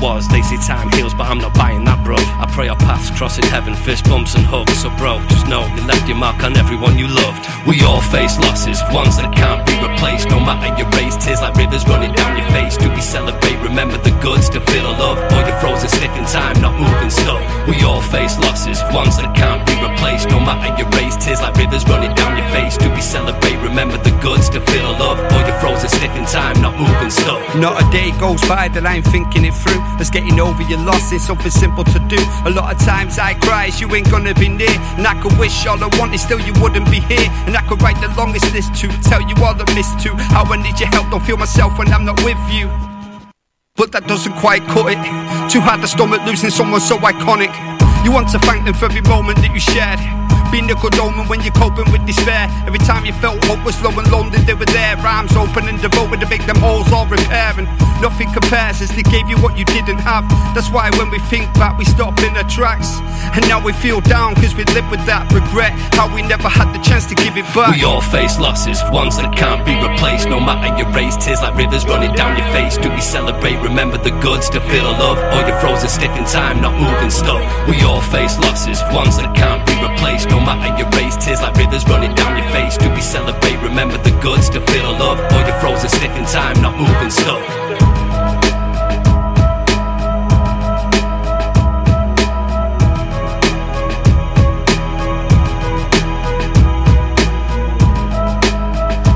[0.00, 0.28] Was.
[0.28, 2.16] They say time heals, but I'm not buying that, bro.
[2.16, 4.76] I pray our paths cross in heaven, fist bumps and hugs.
[4.78, 7.46] So, bro, just know you left your mark on everyone you loved.
[7.66, 10.28] We all face losses, ones that can't be replaced.
[10.30, 12.76] No matter your race, tears like rivers running down your face.
[12.76, 13.58] Do we celebrate?
[13.62, 15.18] Remember the good, still feel the love.
[15.32, 17.40] Or you're frozen stiff in time, not moving slow.
[17.66, 20.28] We all face losses, ones that can't be replaced.
[20.30, 22.76] No matter your race, tears like rivers running down your face.
[22.76, 23.47] Do we celebrate?
[23.78, 25.22] Remember the good, still feel the love.
[25.22, 27.38] Or you're frozen stiff in time, not moving slow.
[27.62, 29.78] Not a day goes by that I'm thinking it through.
[30.02, 32.18] As getting over your loss is something simple to do.
[32.42, 34.74] A lot of times I cry, you ain't gonna be near.
[34.98, 37.30] And I could wish all I wanted, still you wouldn't be here.
[37.46, 40.10] And I could write the longest list to tell you all I miss to.
[40.34, 42.66] How I need your help, don't feel myself when I'm not with you.
[43.76, 44.98] But that doesn't quite cut it.
[45.54, 47.54] Too hard to stomach losing someone so iconic.
[48.02, 50.17] You want to thank them for every moment that you shared.
[50.48, 52.48] A good omen when you're coping with despair.
[52.66, 54.96] Every time you felt hope was low and lonely, they were there.
[54.96, 57.64] Rhymes open and devoted to make them holes all repairing.
[58.02, 60.28] Nothing compares as they gave you what you didn't have.
[60.54, 63.00] That's why when we think back, we stop in our tracks.
[63.32, 65.72] And now we feel down because we live with that regret.
[65.96, 67.72] How we never had the chance to give it back.
[67.72, 70.28] We all face losses, ones that can't be replaced.
[70.28, 72.76] No matter your race, tears like rivers running down your face.
[72.76, 73.56] Do we celebrate?
[73.62, 75.16] Remember the good, still feel the love.
[75.32, 77.40] Or you're frozen stiff in time, not moving stuck.
[77.68, 80.28] We all face losses, ones that can't be replaced.
[80.28, 82.76] No matter your race, tears like rivers running down your face.
[82.76, 83.56] Do we celebrate?
[83.62, 85.18] Remember the good, still feel the love.
[85.32, 85.90] Or you're frozen
[86.26, 87.42] time, not moving stuck.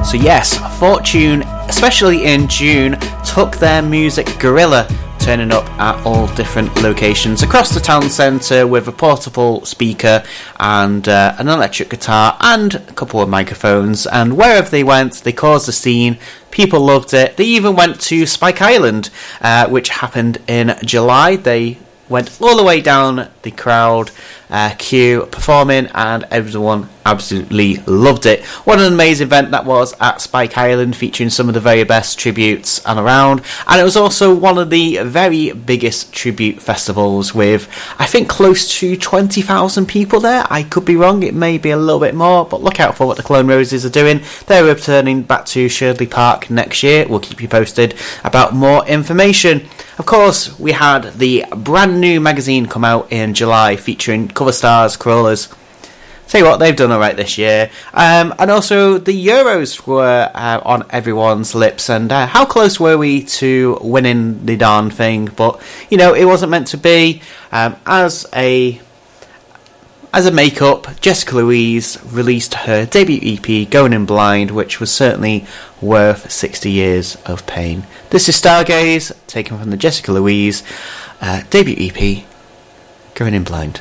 [0.04, 4.86] So, yes, Fortune, especially in June, took their music guerrilla
[5.22, 10.24] turning up at all different locations across the town centre with a portable speaker
[10.58, 14.04] and uh, an electric guitar and a couple of microphones.
[14.04, 16.18] And wherever they went, they caused a scene.
[16.50, 17.36] People loved it.
[17.36, 19.10] They even went to Spike Island,
[19.40, 21.36] uh, which happened in July.
[21.36, 24.10] They went all the way down the crowd
[24.52, 28.44] uh, queue performing and everyone absolutely loved it.
[28.64, 32.18] What an amazing event that was at spike island featuring some of the very best
[32.18, 33.42] tributes and around.
[33.66, 38.78] And it was also one of the very biggest tribute festivals with i think close
[38.78, 40.44] to 20000 people there.
[40.50, 43.06] I could be wrong it may be a little bit more but look out for
[43.06, 44.20] what the clone roses are doing.
[44.46, 47.06] They're returning back to Shirley park next year.
[47.08, 49.68] We'll keep you posted about more information.
[49.98, 54.96] Of course, we had the brand new magazine come out in July featuring cover stars,
[54.96, 55.48] crawlers.
[56.26, 57.70] Tell you what, they've done alright this year.
[57.94, 61.88] Um, and also, the Euros were uh, on everyone's lips.
[61.88, 65.26] And uh, how close were we to winning the darn thing?
[65.26, 67.22] But, you know, it wasn't meant to be.
[67.52, 68.80] Um, as a
[70.12, 75.46] as a makeup, Jessica Louise released her debut EP, Going In Blind, which was certainly
[75.80, 77.86] worth 60 years of pain.
[78.10, 80.64] This is Stargaze, taken from the Jessica Louise
[81.20, 82.24] uh, debut EP,
[83.14, 83.80] Going In Blind.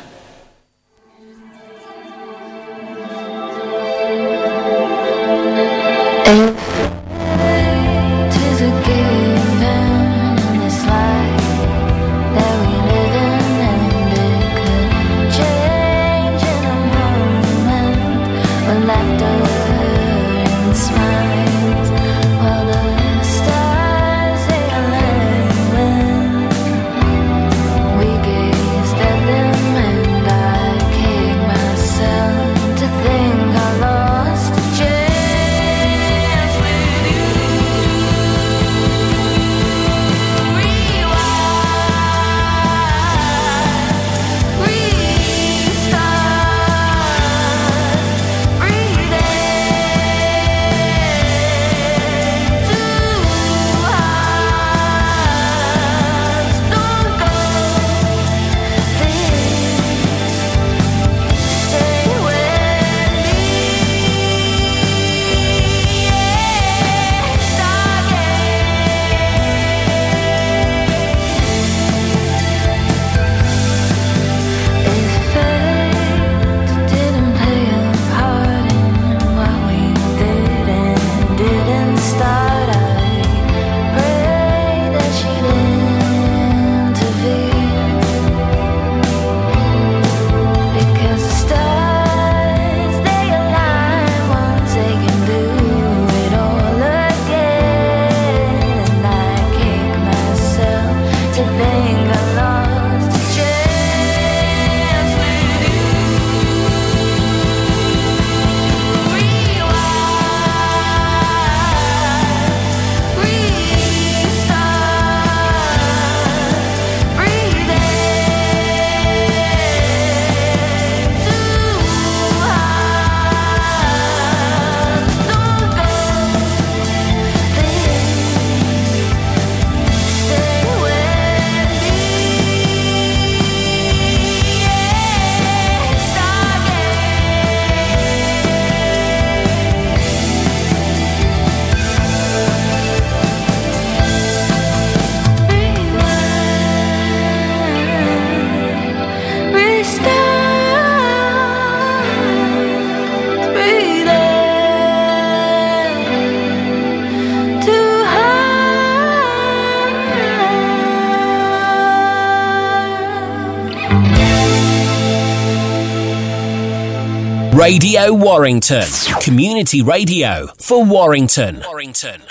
[167.53, 168.85] Radio Warrington.
[169.21, 171.61] Community radio for Warrington.
[171.67, 172.21] Warrington.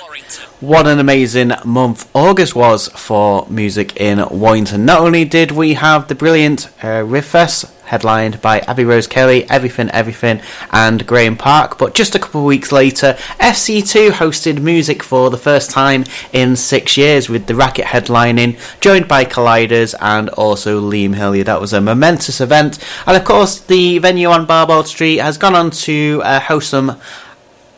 [0.60, 4.86] What an amazing month August was for music in Warrington.
[4.86, 9.51] Not only did we have the brilliant uh, Riff Fest headlined by Abby Rose Kelly,
[9.51, 15.03] Everything Everything, and Graham Park, but just a couple of weeks later, FC2 hosted music
[15.03, 20.28] for the first time in six years with the Racket headlining, joined by Colliders and
[20.30, 21.49] also Liam Hilliard.
[21.49, 25.57] That was a momentous event, and of course, the venue on Barbauld Street has gone
[25.57, 27.01] on to uh, host some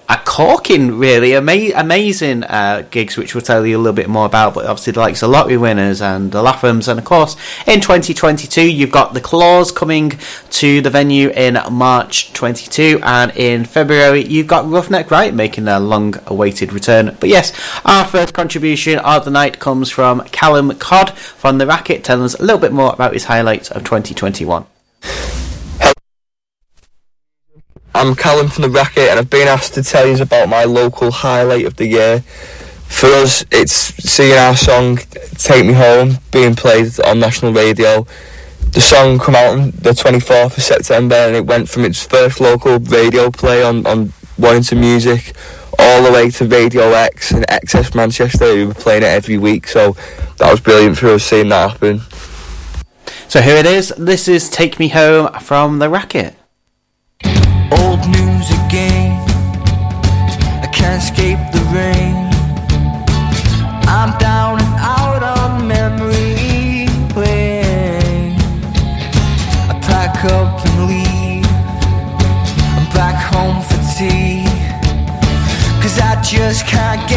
[0.09, 4.27] a corking, really ama- amazing uh, gigs, which we'll tell you a little bit more
[4.27, 4.55] about.
[4.55, 7.37] But obviously, the likes of Lottery Winners and the Lathums, and of course,
[7.67, 10.13] in 2022, you've got the Clause coming
[10.51, 15.81] to the venue in March 22, and in February, you've got Roughneck Riot making their
[15.81, 17.17] long-awaited return.
[17.21, 17.53] But yes,
[17.85, 22.35] our first contribution of the night comes from Callum Codd from the Racket, telling us
[22.35, 24.67] a little bit more about his highlights of 2021.
[27.95, 31.11] I'm Callum from the Racket, and I've been asked to tell you about my local
[31.11, 32.21] highlight of the year.
[32.21, 34.99] For us, it's seeing our song
[35.37, 38.07] "Take Me Home" being played on national radio.
[38.71, 42.41] The song came out on the 24th of September, and it went from its first
[42.41, 45.35] local radio play on on Warrington Music
[45.79, 49.69] all the way to Radio X and XS Manchester, who were playing it every week.
[49.69, 49.97] So
[50.39, 52.01] that was brilliant for us seeing that happen.
[53.29, 53.93] So here it is.
[53.99, 56.37] This is "Take Me Home" from the Racket.
[57.81, 59.17] Old news again.
[60.63, 62.15] I can't escape the rain.
[63.89, 68.37] I'm down and out on memory lane.
[69.71, 71.47] I pack up and leave.
[72.77, 74.45] I'm back home for tea.
[75.81, 77.09] Cause I just can't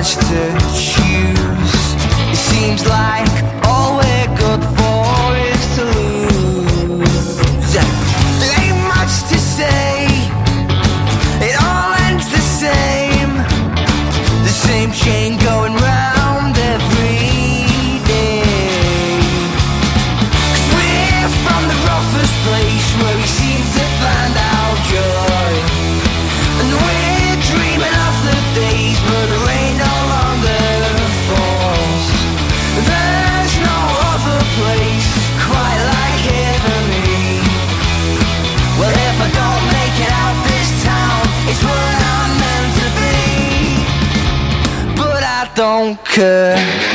[0.00, 1.94] much to choose.
[2.30, 3.39] It seems like
[45.94, 46.89] don't care.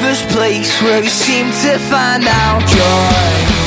[0.00, 3.57] Roughest place where we seem to find our joy.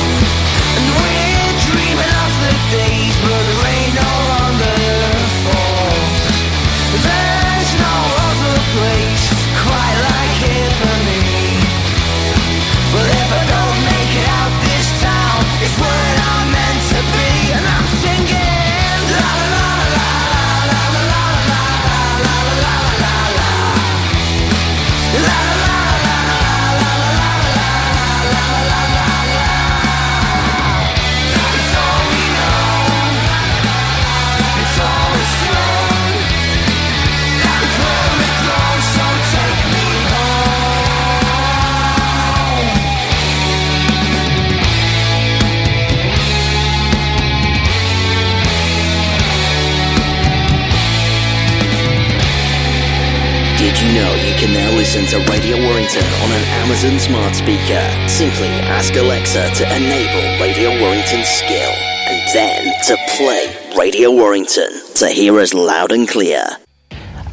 [54.42, 57.80] Can now listen to Radio Warrington on an Amazon smart speaker?
[58.08, 61.70] Simply ask Alexa to enable Radio Warrington skill
[62.08, 66.44] and then to play Radio Warrington to hear us loud and clear.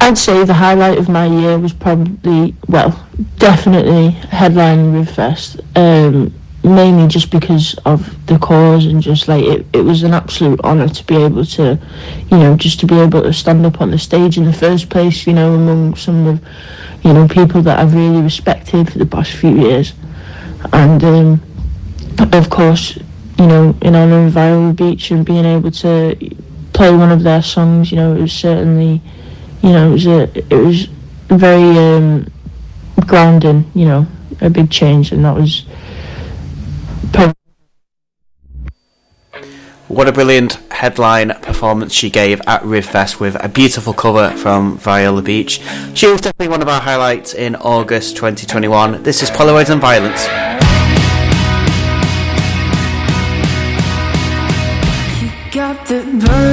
[0.00, 3.04] I'd say the highlight of my year was probably, well,
[3.38, 5.58] definitely headlining Rivfest.
[5.76, 6.32] Um,
[6.62, 10.88] mainly just because of the cause and just like it, it was an absolute honour
[10.88, 11.78] to be able to,
[12.30, 14.90] you know, just to be able to stand up on the stage in the first
[14.90, 16.40] place, you know, among some of,
[17.02, 19.94] you know, people that I've really respected for the past few years.
[20.72, 21.42] And um,
[22.32, 22.96] of course,
[23.38, 26.14] you know, in honour of Viola Beach and being able to
[26.74, 29.00] play one of their songs, you know, it was certainly,
[29.62, 30.86] you know, it was a, it was
[31.28, 32.30] very um,
[33.06, 34.06] grounding, you know,
[34.42, 35.64] a big change, and that was.
[37.12, 37.34] Probably
[39.90, 45.20] What a brilliant headline performance she gave at Rivfest with a beautiful cover from Viola
[45.20, 45.60] Beach.
[45.94, 49.02] She was definitely one of our highlights in August 2021.
[49.02, 50.26] This is Polaroids and Violence.
[55.52, 56.49] Got the burn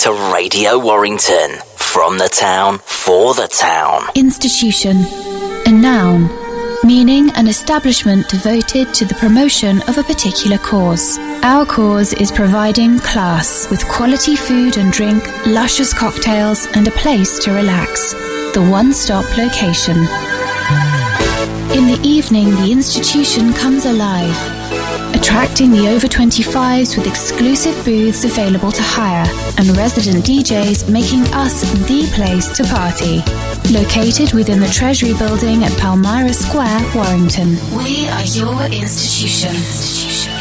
[0.00, 1.58] to Radio Warrington.
[1.76, 4.04] From the town, for the town.
[4.14, 4.96] Institution.
[5.66, 6.30] A noun.
[6.82, 11.18] Meaning an establishment devoted to the promotion of a particular cause.
[11.42, 17.38] Our cause is providing class with quality food and drink, luscious cocktails, and a place
[17.44, 18.14] to relax.
[18.54, 19.98] The one stop location.
[21.76, 24.59] In the evening, the institution comes alive,
[25.20, 29.26] attracting the over 25s with exclusive booths available to hire
[29.58, 33.18] and resident DJs making us the place to party.
[33.70, 37.58] Located within the Treasury Building at Palmyra Square, Warrington.
[37.76, 40.39] We are your institution.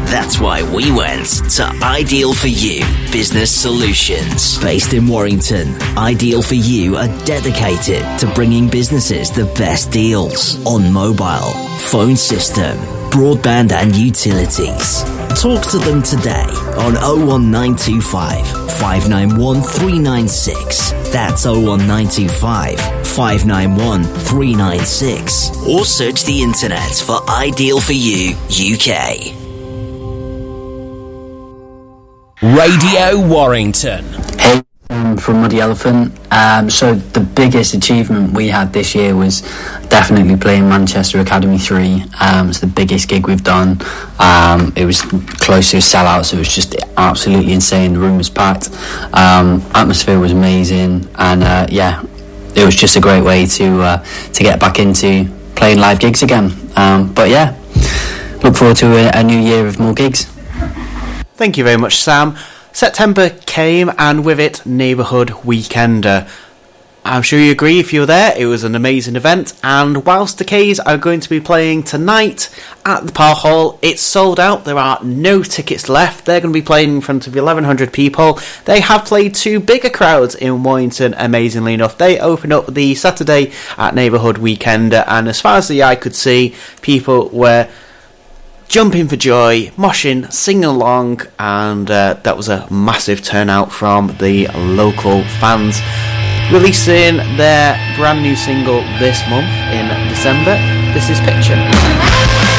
[0.06, 1.26] That's why we went
[1.56, 2.82] to Ideal for You
[3.12, 4.60] Business Solutions.
[4.60, 10.94] Based in Warrington, Ideal for You are dedicated to bringing businesses the best deals on
[10.94, 12.78] mobile, phone system,
[13.14, 15.04] broadband, and utilities.
[15.40, 16.50] Talk to them today
[16.82, 18.48] on 01925
[18.80, 20.92] 591 396.
[21.14, 25.68] That's 01925 591 396.
[25.68, 29.44] Or search the internet for Ideal for You UK.
[32.42, 34.04] Radio Warrington.
[35.24, 36.12] From Muddy Elephant.
[36.34, 39.40] Um, so the biggest achievement we had this year was
[39.88, 42.04] definitely playing Manchester Academy 3.
[42.20, 43.80] Um, it's the biggest gig we've done.
[44.20, 47.94] Um, it was close to a sellout, so it was just absolutely insane.
[47.94, 48.70] The room was packed.
[49.14, 52.04] Um, atmosphere was amazing, and uh, yeah,
[52.54, 56.22] it was just a great way to uh, to get back into playing live gigs
[56.22, 56.52] again.
[56.76, 57.58] Um, but yeah,
[58.44, 60.26] look forward to a, a new year of more gigs.
[61.36, 62.36] Thank you very much, Sam.
[62.74, 66.28] September came, and with it, Neighbourhood Weekender.
[67.06, 69.54] I'm sure you agree if you were there, it was an amazing event.
[69.62, 72.50] And whilst the K's are going to be playing tonight
[72.84, 74.66] at the Parr Hall, it's sold out.
[74.66, 76.26] There are no tickets left.
[76.26, 78.40] They're going to be playing in front of 1,100 people.
[78.66, 81.98] They have played two bigger crowds in Warrington, amazingly enough.
[81.98, 86.16] They opened up the Saturday at Neighbourhood Weekender, and as far as the eye could
[86.16, 87.70] see, people were
[88.68, 94.48] jumping for joy, moshing, singing along, and uh, that was a massive turnout from the
[94.48, 95.80] local fans.
[96.52, 100.56] Releasing their brand new single this month in December.
[100.94, 102.53] This is Picture.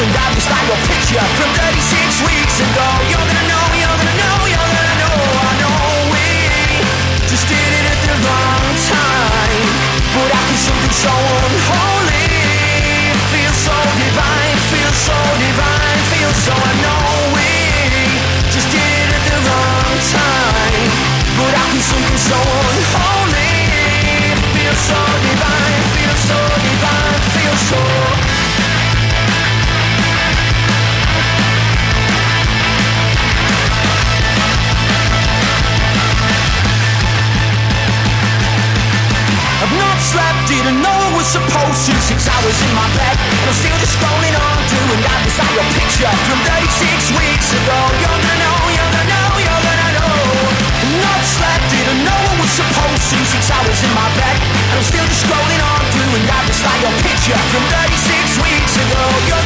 [0.00, 2.88] Doing that just like your picture from 36 weeks ago.
[3.12, 5.12] You're gonna know, you're gonna know, you're gonna know.
[5.44, 5.76] I know
[6.08, 6.24] we
[7.28, 9.60] just did it at the wrong time.
[10.16, 12.32] But after something so unholy
[13.28, 17.52] Feels so divine, feels so divine Feels so I know we
[18.48, 20.88] just did it at the wrong time.
[21.36, 22.59] But after something so
[43.40, 47.78] I'm still just scrolling on Doing that beside your picture from 36 weeks ago.
[47.98, 50.14] You're gonna know, you're gonna know, you're gonna know.
[51.00, 53.16] Not slept, didn't know I was supposed to.
[53.26, 56.94] Six hours in my bed, and I'm still just scrolling on Doing that beside your
[57.02, 59.02] picture from 36 weeks ago.
[59.26, 59.39] You're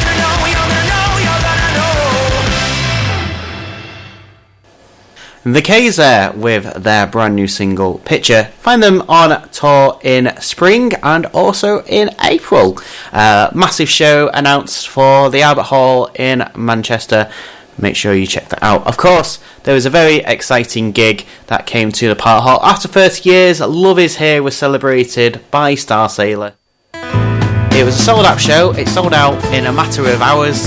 [5.45, 8.45] The K's there with their brand new single Picture.
[8.61, 12.79] Find them on tour in spring and also in April.
[13.13, 17.31] Uh, massive show announced for the Albert Hall in Manchester.
[17.77, 18.87] Make sure you check that out.
[18.87, 22.59] Of course, there was a very exciting gig that came to the Parr Hall.
[22.63, 26.53] After 30 years, Love Is Here was celebrated by Starsailor.
[26.95, 28.71] It was a sold out show.
[28.71, 30.65] It sold out in a matter of hours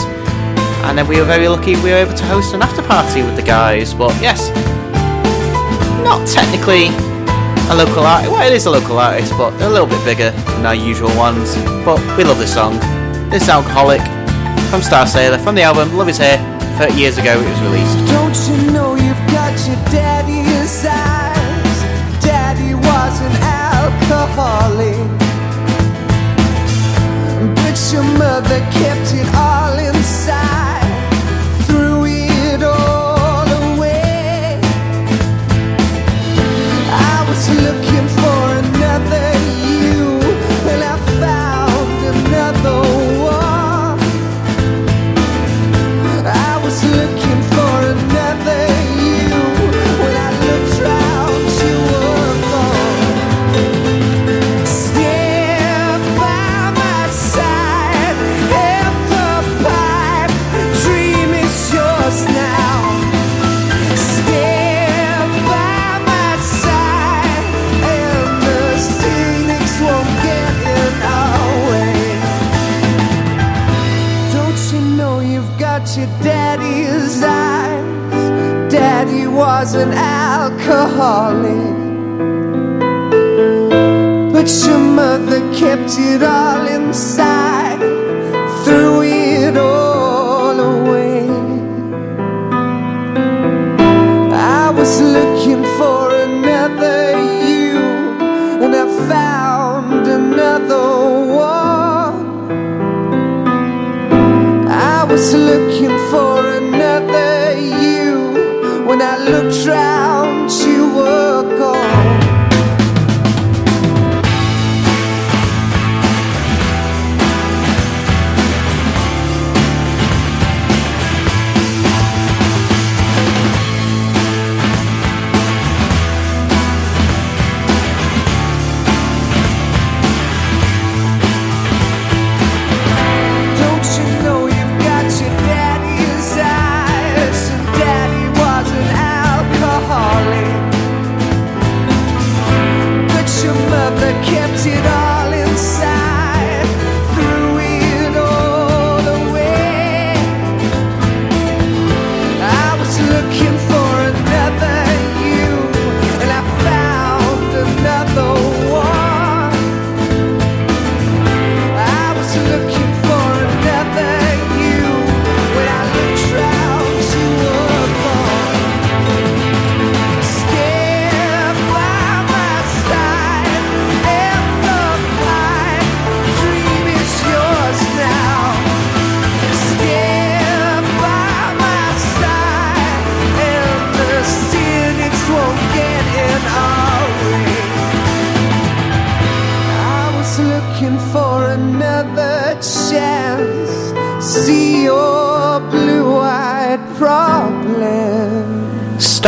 [0.85, 3.37] and then we were very lucky we were able to host an after party with
[3.37, 3.95] the guys.
[3.95, 4.51] But yes,
[6.05, 6.89] not technically
[7.71, 8.33] a local artist.
[8.33, 11.55] Well, it is a local artist, but a little bit bigger than our usual ones.
[11.85, 12.79] But we love this song.
[13.31, 14.01] This alcoholic
[14.71, 16.39] from Starsailor from the album Love Is Here.
[16.79, 17.99] 30 years ago it was released.
[18.07, 21.83] Don't you know you've got your daddy's eyes?
[22.23, 24.95] Daddy was an alcoholic,
[27.57, 29.58] but your mother kept it all.
[85.69, 87.38] Kept it all inside,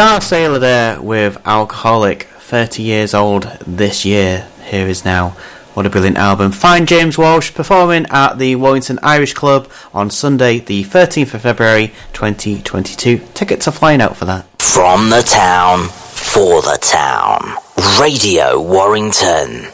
[0.01, 4.48] Starsailor there with Alcoholic, 30 years old this year.
[4.64, 5.36] Here is now.
[5.74, 6.52] What a brilliant album.
[6.52, 11.89] Find James Walsh performing at the Warrington Irish Club on Sunday, the 13th of February
[12.14, 13.20] 2022.
[13.35, 14.47] Tickets are flying out for that.
[14.59, 17.56] From the town, for the town.
[18.01, 19.66] Radio Warrington.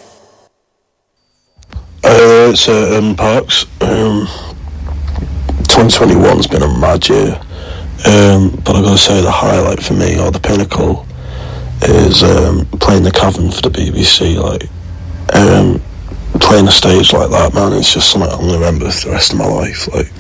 [2.02, 3.62] Uh, it's uh, um, Parks.
[3.80, 4.26] Um,
[5.68, 7.40] 2021's been a mad year.
[8.06, 11.04] Um, but I've got to say the highlight for me, or the pinnacle,
[11.82, 14.36] is um, playing the Cavern for the BBC.
[14.36, 14.68] Like,
[15.34, 15.82] um,
[16.38, 19.38] playing a stage like that, man, it's just something I'll remember for the rest of
[19.38, 19.88] my life.
[19.92, 20.12] Like,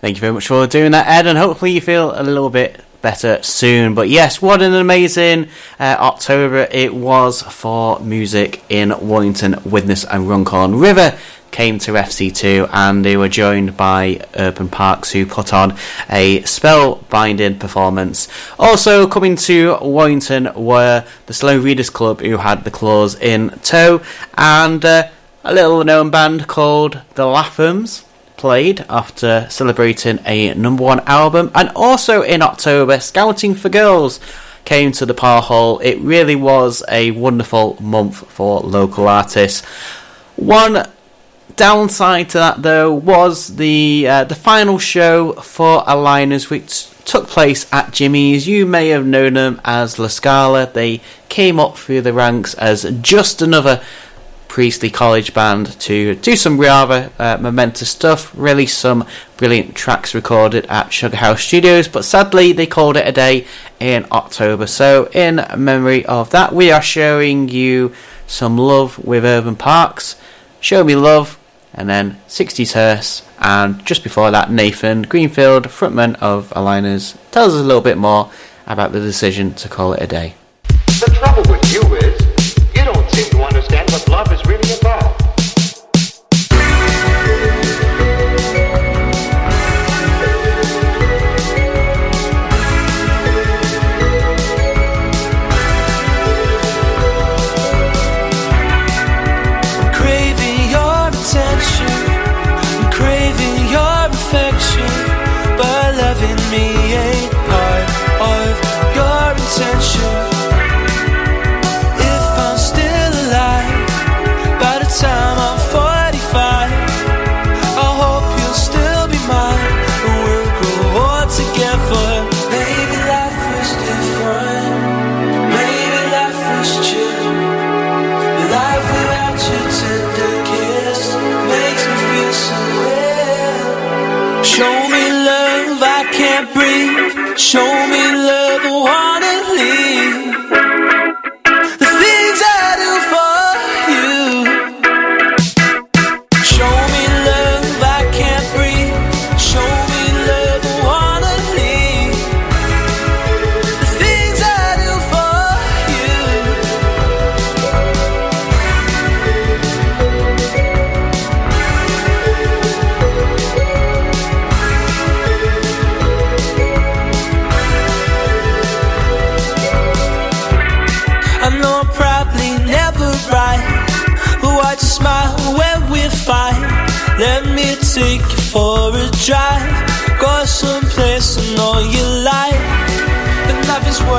[0.00, 2.80] Thank you very much for doing that, Ed, and hopefully you feel a little bit
[3.02, 3.94] better soon.
[3.94, 9.56] But yes, what an amazing uh, October it was for music in Warrington.
[9.64, 11.18] Witness and Runcorn River
[11.50, 15.72] came to FC2 and they were joined by Urban Parks who put on
[16.10, 18.28] a spellbinding performance.
[18.58, 24.02] Also coming to Warrington were the Slow Readers Club who had the Clause in tow
[24.36, 25.08] and uh,
[25.44, 28.04] a little known band called the Lathums
[28.36, 34.20] played after celebrating a number one album and also in October Scouting for Girls
[34.66, 35.78] came to the Parr Hall.
[35.78, 39.64] It really was a wonderful month for local artists.
[40.34, 40.86] One
[41.56, 47.72] downside to that though was the uh, the final show for Aligners which took place
[47.72, 48.46] at Jimmy's.
[48.46, 50.66] You may have known them as La Scala.
[50.66, 53.82] They came up through the ranks as just another
[54.48, 59.06] Priestley College band to do some rather uh, momentous stuff, release some
[59.36, 63.46] brilliant tracks recorded at Sugar House Studios, but sadly they called it a day
[63.78, 64.66] in October.
[64.66, 67.92] So, in memory of that, we are showing you
[68.26, 70.16] some love with Urban Parks,
[70.60, 71.38] Show Me Love,
[71.76, 77.60] and then 60s Hearse, and just before that, Nathan Greenfield, frontman of Aligners, tells us
[77.60, 78.30] a little bit more
[78.66, 80.34] about the decision to call it a day.
[80.64, 84.65] The trouble with you is, you don't seem to understand what love is really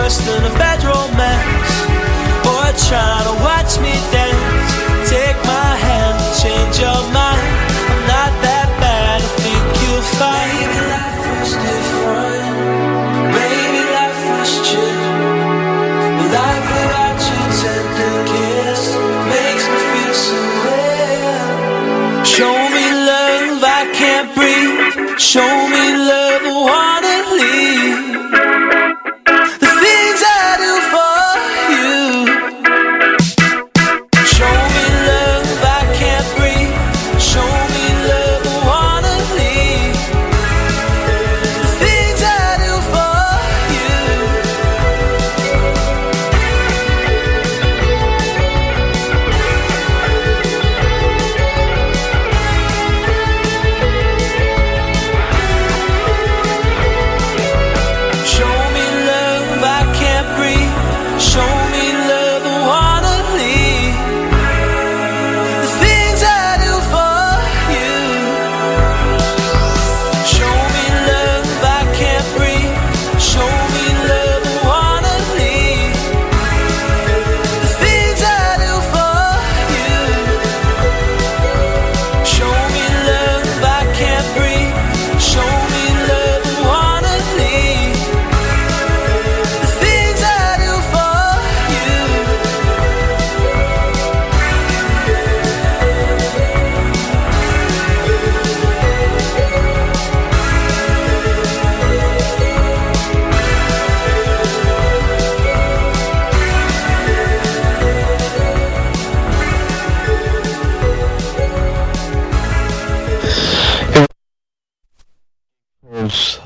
[0.08, 1.74] worse than a bad romance,
[2.48, 4.72] or trying to watch me dance.
[5.12, 7.44] Take my hand, change your mind.
[7.92, 10.48] I'm not that bad, I think you'll find.
[10.64, 12.56] Maybe life was different.
[13.36, 15.04] Maybe life was chill.
[16.40, 18.82] Life without your tender kiss
[19.28, 22.24] makes me feel so real.
[22.24, 25.20] Show me love, I can't breathe.
[25.20, 26.97] Show me love, I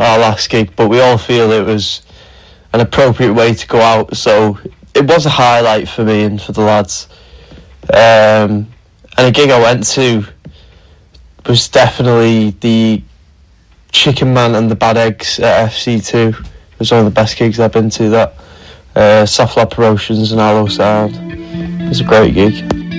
[0.02, 2.02] our last gig, but we all feel it was
[2.74, 4.16] an appropriate way to go out.
[4.16, 4.60] So
[4.94, 7.08] it was a highlight for me and for the lads.
[7.90, 8.68] Um,
[9.18, 10.26] and a gig I went to
[11.46, 13.04] was definitely the
[13.92, 16.40] Chicken Man and the Bad Eggs at FC2.
[16.40, 18.10] It was one of the best gigs I've been to.
[18.10, 18.36] That
[18.96, 21.16] uh, Soft Lab Promotions and Arrow Sound.
[21.16, 22.91] It was a great gig.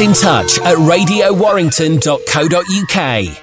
[0.00, 3.38] In touch at radiowarrington.co.uk.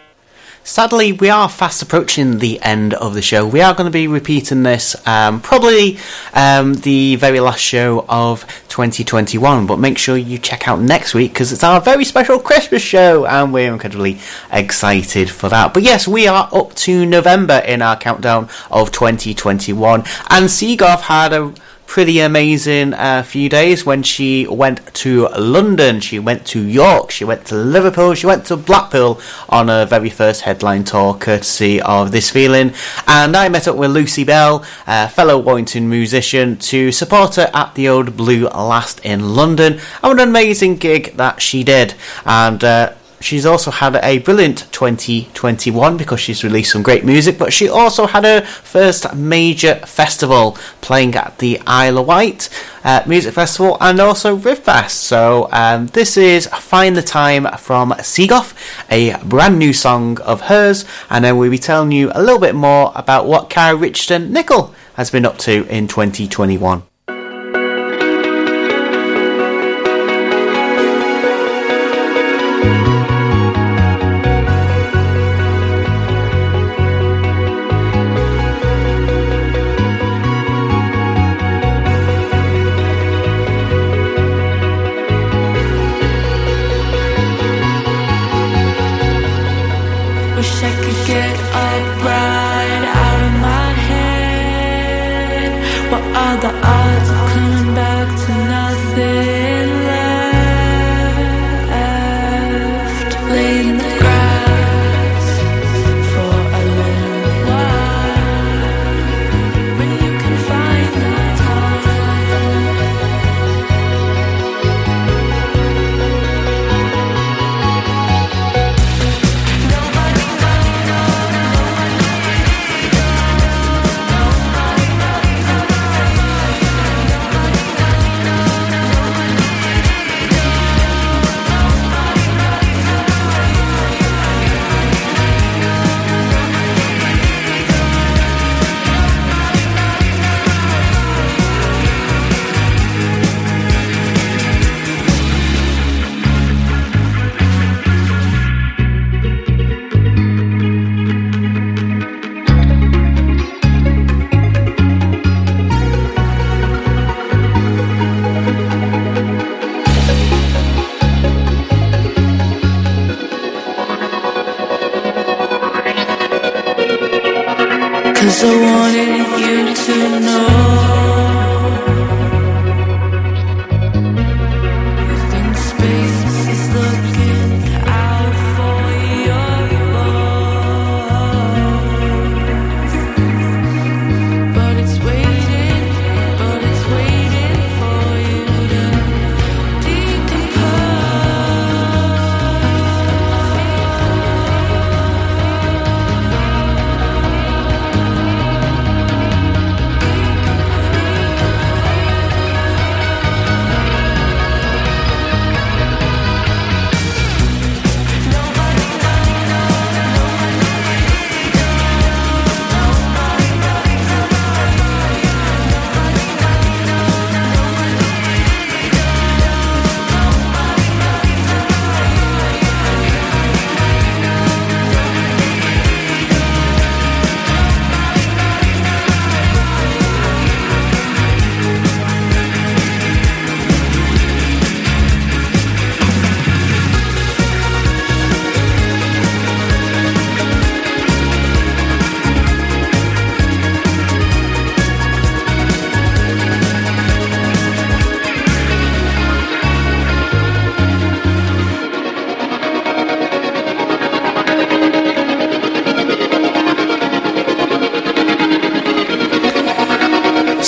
[0.64, 3.46] Sadly, we are fast approaching the end of the show.
[3.46, 5.98] We are going to be repeating this um, probably
[6.34, 11.34] um, the very last show of 2021, but make sure you check out next week
[11.34, 14.20] because it's our very special Christmas show and we're incredibly
[14.50, 15.74] excited for that.
[15.74, 21.34] But yes, we are up to November in our countdown of 2021, and Seagoff had
[21.34, 21.54] a
[21.88, 27.24] pretty amazing uh, few days when she went to London, she went to York, she
[27.24, 32.12] went to Liverpool, she went to Blackpool on her very first headline tour, courtesy of
[32.12, 32.74] This Feeling.
[33.08, 37.76] And I met up with Lucy Bell, a fellow Warrington musician, to support her at
[37.76, 39.74] the Old Blue last in London.
[39.74, 41.94] And what an amazing gig that she did.
[42.26, 42.94] And uh,
[43.26, 48.06] She's also had a brilliant 2021 because she's released some great music, but she also
[48.06, 52.50] had her first major festival playing at the Isle of Wight
[52.84, 54.92] uh, Music Festival and also Rivfest.
[54.92, 58.54] So um, this is Find the Time from Seagoff,
[58.92, 62.54] a brand new song of hers, and then we'll be telling you a little bit
[62.54, 66.84] more about what Cara Richardson Nickel has been up to in 2021.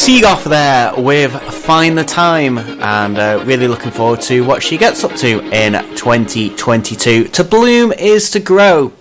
[0.08, 5.04] Seagoff there with Find the Time, and uh, really looking forward to what she gets
[5.04, 7.26] up to in 2022.
[7.28, 8.94] To Bloom is to Grow.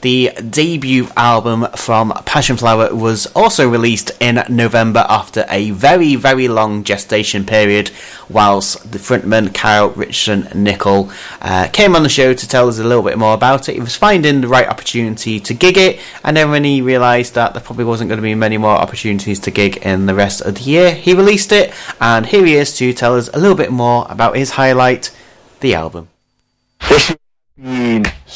[0.00, 6.46] The debut album from Passion Flower was also released in November after a very, very
[6.46, 7.90] long gestation period,
[8.28, 11.10] whilst the frontman Kyle Richardson Nickel
[11.42, 13.74] uh, came on the show to tell us a little bit more about it.
[13.74, 17.54] He was finding the right opportunity to gig it, and then when he realised that
[17.54, 20.54] there probably wasn't going to be many more opportunities to gig in the rest of
[20.54, 23.72] the year, he released it, and here he is to tell us a little bit
[23.72, 25.10] more about his highlight
[25.58, 26.08] the album.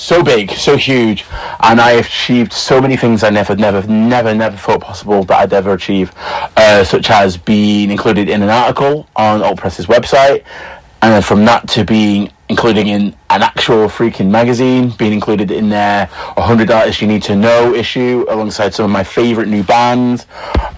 [0.03, 1.25] So big, so huge,
[1.61, 5.53] and I achieved so many things I never, never, never, never thought possible that I'd
[5.53, 6.13] ever achieve,
[6.57, 10.45] uh, such as being included in an article on Alt Press's website,
[11.03, 15.69] and then from that to being included in an actual freaking magazine, being included in
[15.69, 20.27] their 100 Artists You Need to Know issue alongside some of my favourite new bands,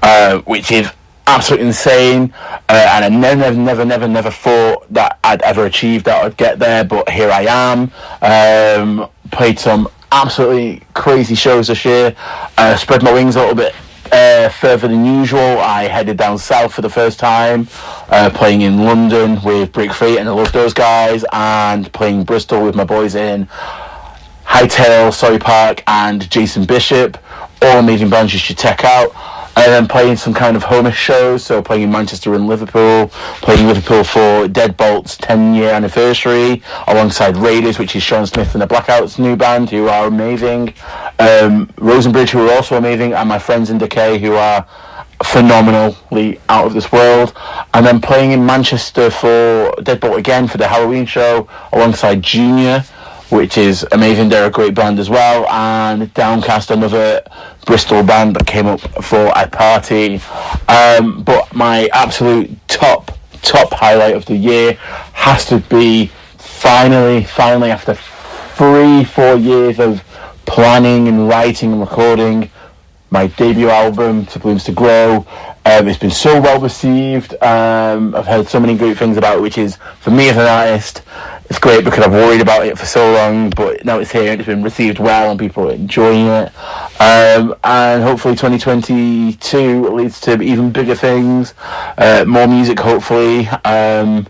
[0.02, 0.90] uh, which is
[1.26, 2.32] absolutely insane.
[2.68, 6.36] Uh, and I never, never, never, never, never thought that I'd ever achieve that I'd
[6.36, 7.90] get there, but here I am.
[8.22, 12.14] Um, played some absolutely crazy shows this year.
[12.56, 13.74] Uh, spread my wings a little bit
[14.12, 15.58] uh, further than usual.
[15.58, 17.68] I headed down south for the first time,
[18.08, 22.64] uh, playing in London with Break Free, and I love those guys, and playing Bristol
[22.64, 23.46] with my boys in
[24.44, 27.18] Hightail, Sorry Park, and Jason Bishop.
[27.62, 29.10] All amazing bands you should check out.
[29.56, 33.08] And then playing some kind of homish shows, so playing in Manchester and Liverpool,
[33.40, 38.62] playing in Liverpool for Deadbolt's 10 year anniversary, alongside Raiders, which is Sean Smith and
[38.62, 40.74] the Blackouts new band, who are amazing.
[41.20, 44.66] Um, Rosenbridge, who are also amazing, and my friends in Decay, who are
[45.22, 47.32] phenomenally out of this world.
[47.72, 52.84] And then playing in Manchester for Deadbolt again for the Halloween show, alongside Junior,
[53.30, 54.28] which is amazing.
[54.28, 55.46] They're a great band as well.
[55.48, 57.22] And Downcast, another
[57.66, 60.20] Bristol band that came up for a party.
[60.68, 64.74] Um, but my absolute top, top highlight of the year
[65.12, 66.06] has to be
[66.36, 70.02] finally, finally, after three, four years of
[70.46, 72.50] planning and writing and recording,
[73.10, 75.26] my debut album, To Bloom is to Grow.
[75.66, 77.32] Um, it's been so well received.
[77.42, 80.42] Um, I've heard so many great things about it, which is, for me as an
[80.42, 81.02] artist,
[81.48, 84.40] it's great because I've worried about it for so long, but now it's here and
[84.40, 86.52] it's been received well and people are enjoying it.
[87.00, 91.54] Um, and hopefully 2022 leads to even bigger things,
[91.96, 94.26] uh, more music hopefully, um,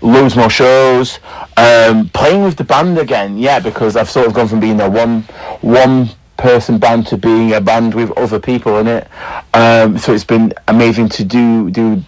[0.00, 1.18] loads more shows,
[1.58, 4.88] um, playing with the band again, yeah, because I've sort of gone from being a
[4.88, 5.22] one,
[5.60, 6.08] one
[6.40, 9.08] person band to being a band with other people in it.
[9.54, 12.02] Um, so it's been amazing to do do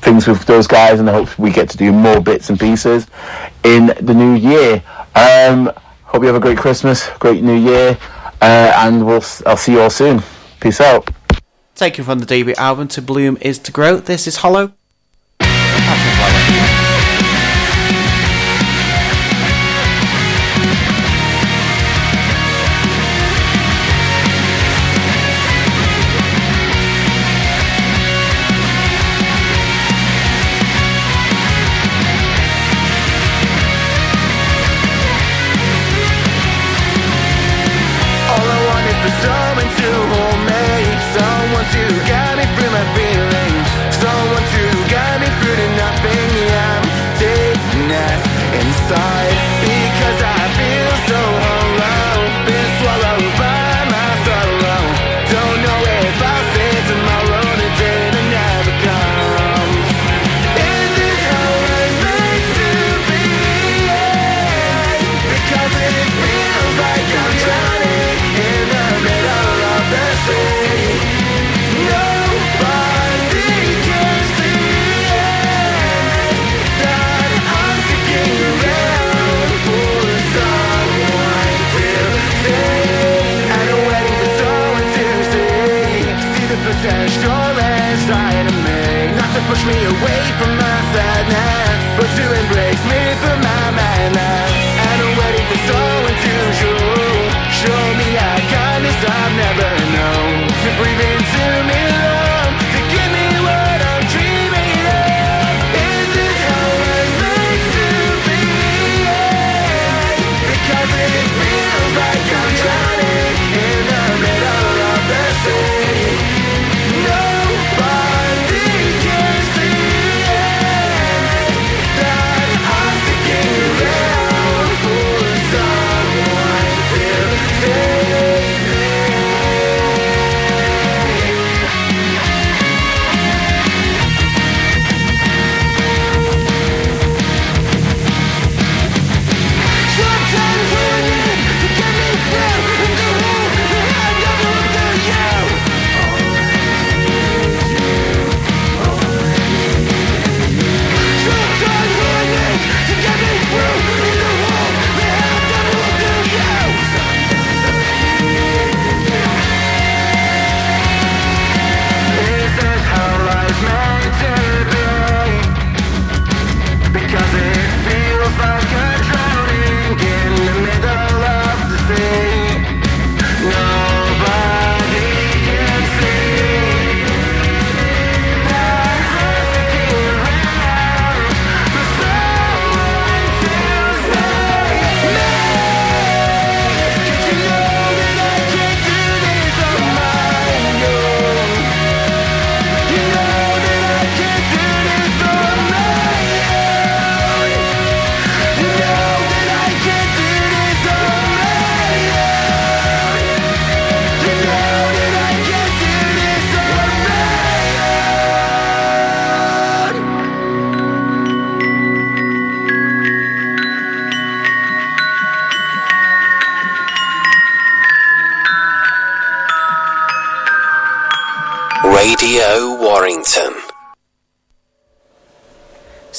[0.00, 3.06] things with those guys, and I hope we get to do more bits and pieces
[3.64, 4.82] in the new year.
[5.14, 5.72] Um,
[6.04, 7.98] hope you have a great Christmas, great New Year,
[8.40, 10.22] uh, and we'll I'll see you all soon.
[10.60, 11.10] Peace out.
[11.74, 14.72] Taken from the debut album To Bloom is to Grow, this is Hollow.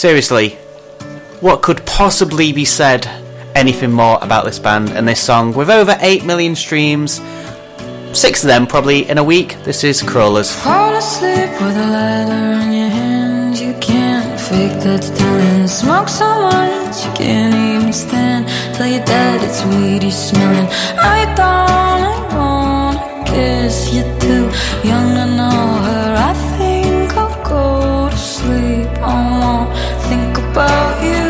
[0.01, 0.57] Seriously,
[1.41, 3.05] what could possibly be said
[3.53, 7.21] anything more about this band and this song with over 8 million streams?
[8.11, 9.57] Six of them probably in a week.
[9.63, 10.51] This is Crawlers.
[10.51, 13.59] Fall asleep with a lighter in your hand.
[13.59, 15.69] You can't fake that talent.
[15.69, 18.47] Smoke so much you can't even stand.
[18.73, 20.67] Tell your dad it's weedy smelling.
[20.97, 24.49] I don't I wanna kiss you too.
[24.83, 25.51] Young to know
[25.85, 26.00] her.
[30.51, 31.20] About you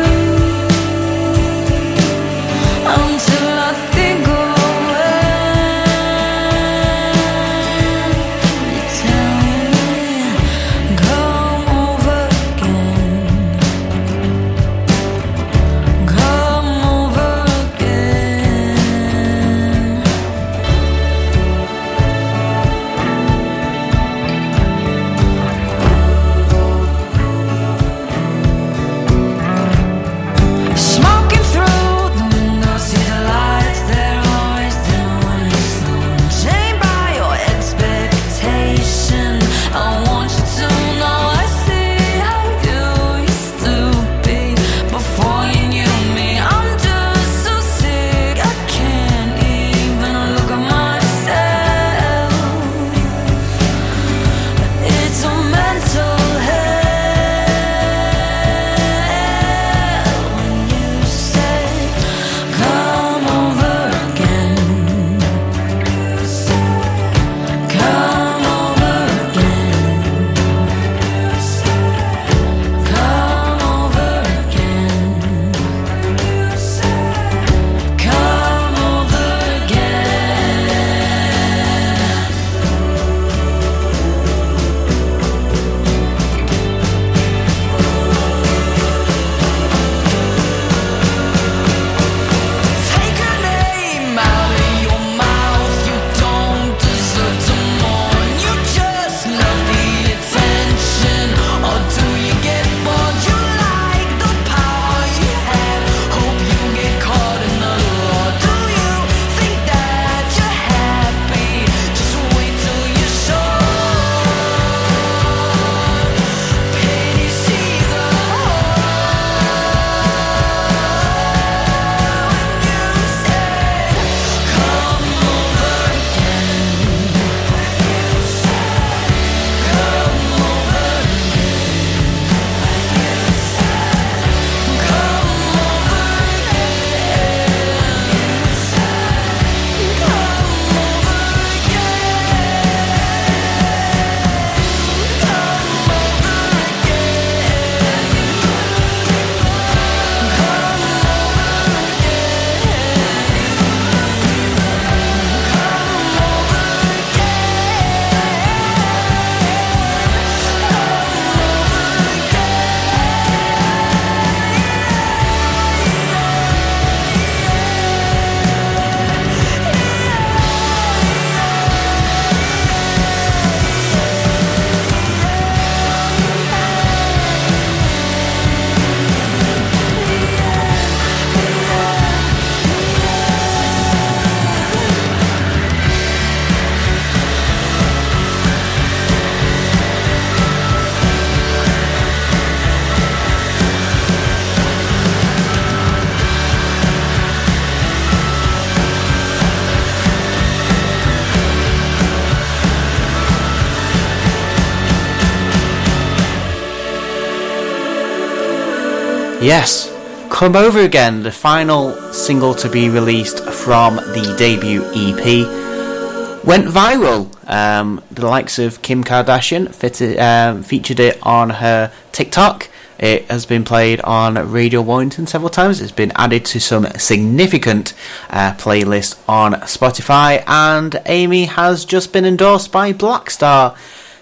[209.42, 209.92] Yes,
[210.30, 217.28] Come Over Again, the final single to be released from the debut EP, went viral.
[217.50, 222.70] Um, the likes of Kim Kardashian fitted, um, featured it on her TikTok.
[223.00, 225.80] It has been played on Radio Warrington several times.
[225.80, 227.94] It's been added to some significant
[228.30, 233.74] uh, playlists on Spotify, and Amy has just been endorsed by Blackstar.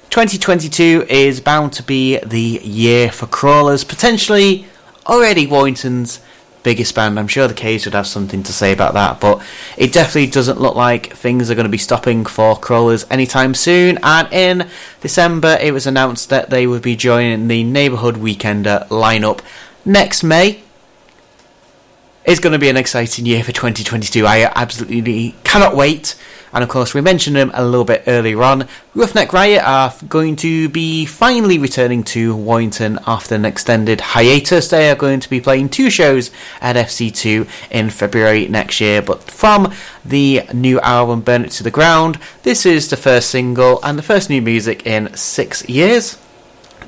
[0.09, 4.67] 2022 is bound to be the year for crawlers, potentially
[5.07, 6.21] already Warrington's
[6.63, 7.19] biggest band.
[7.19, 9.43] I'm sure the K's would have something to say about that, but
[9.77, 13.99] it definitely doesn't look like things are going to be stopping for crawlers anytime soon.
[14.03, 14.69] And in
[15.01, 19.41] December, it was announced that they would be joining the Neighbourhood Weekender lineup
[19.85, 20.63] next May.
[22.25, 24.27] It's going to be an exciting year for 2022.
[24.27, 26.15] I absolutely cannot wait.
[26.53, 28.67] And of course, we mentioned them a little bit earlier on.
[28.95, 34.69] Roughneck Riot are going to be finally returning to Warrington after an extended hiatus.
[34.69, 39.01] They are going to be playing two shows at FC2 in February next year.
[39.01, 39.73] But from
[40.05, 44.03] the new album Burn It to the Ground, this is the first single and the
[44.03, 46.19] first new music in six years.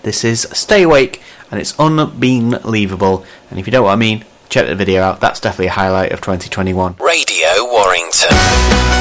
[0.03, 1.23] This is Stay Awake
[1.53, 3.25] and it's unbelievable.
[3.51, 5.21] And if you know what I mean, check the video out.
[5.21, 6.97] That's definitely a highlight of 2021.
[6.99, 8.92] Radio Warrington.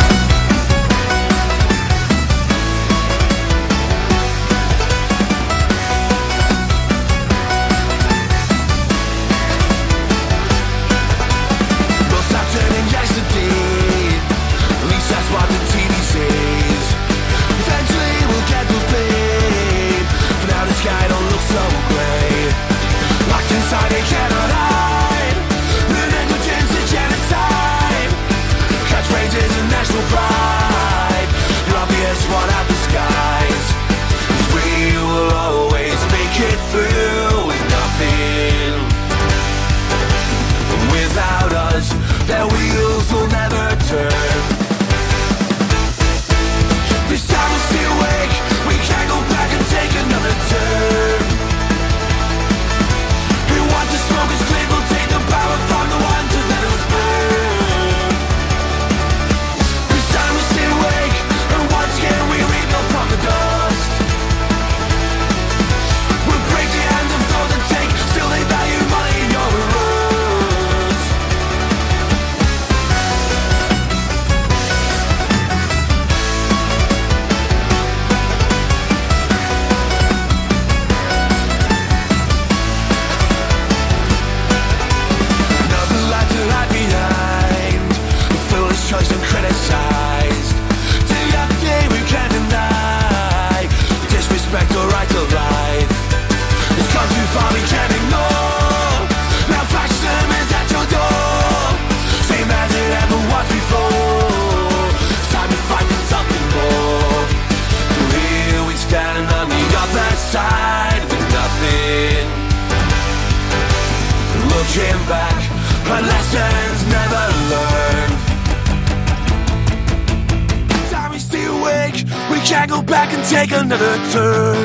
[122.92, 124.58] Back and take another turn.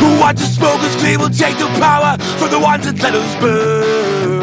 [0.00, 3.14] Who want to smoke us clean will take the power from the ones that let
[3.14, 4.39] us burn.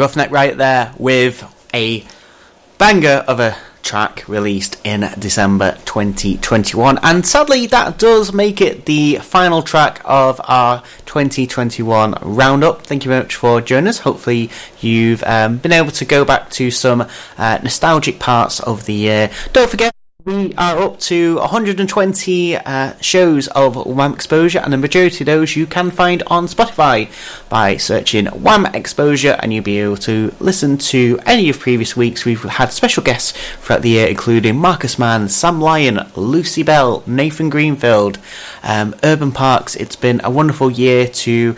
[0.00, 1.44] Roughneck Riot there with
[1.74, 2.06] a
[2.78, 6.98] banger of a track released in December 2021.
[7.02, 12.86] And sadly, that does make it the final track of our 2021 roundup.
[12.86, 13.98] Thank you very much for joining us.
[13.98, 14.48] Hopefully,
[14.80, 17.06] you've um, been able to go back to some
[17.36, 19.30] uh, nostalgic parts of the year.
[19.52, 19.89] Don't forget.
[20.24, 25.56] We are up to 120 uh, shows of Wham Exposure, and the majority of those
[25.56, 27.08] you can find on Spotify
[27.48, 32.24] by searching Wham Exposure, and you'll be able to listen to any of previous weeks.
[32.24, 37.48] We've had special guests throughout the year, including Marcus Mann, Sam Lyon, Lucy Bell, Nathan
[37.48, 38.18] Greenfield,
[38.62, 39.74] um, Urban Parks.
[39.76, 41.56] It's been a wonderful year to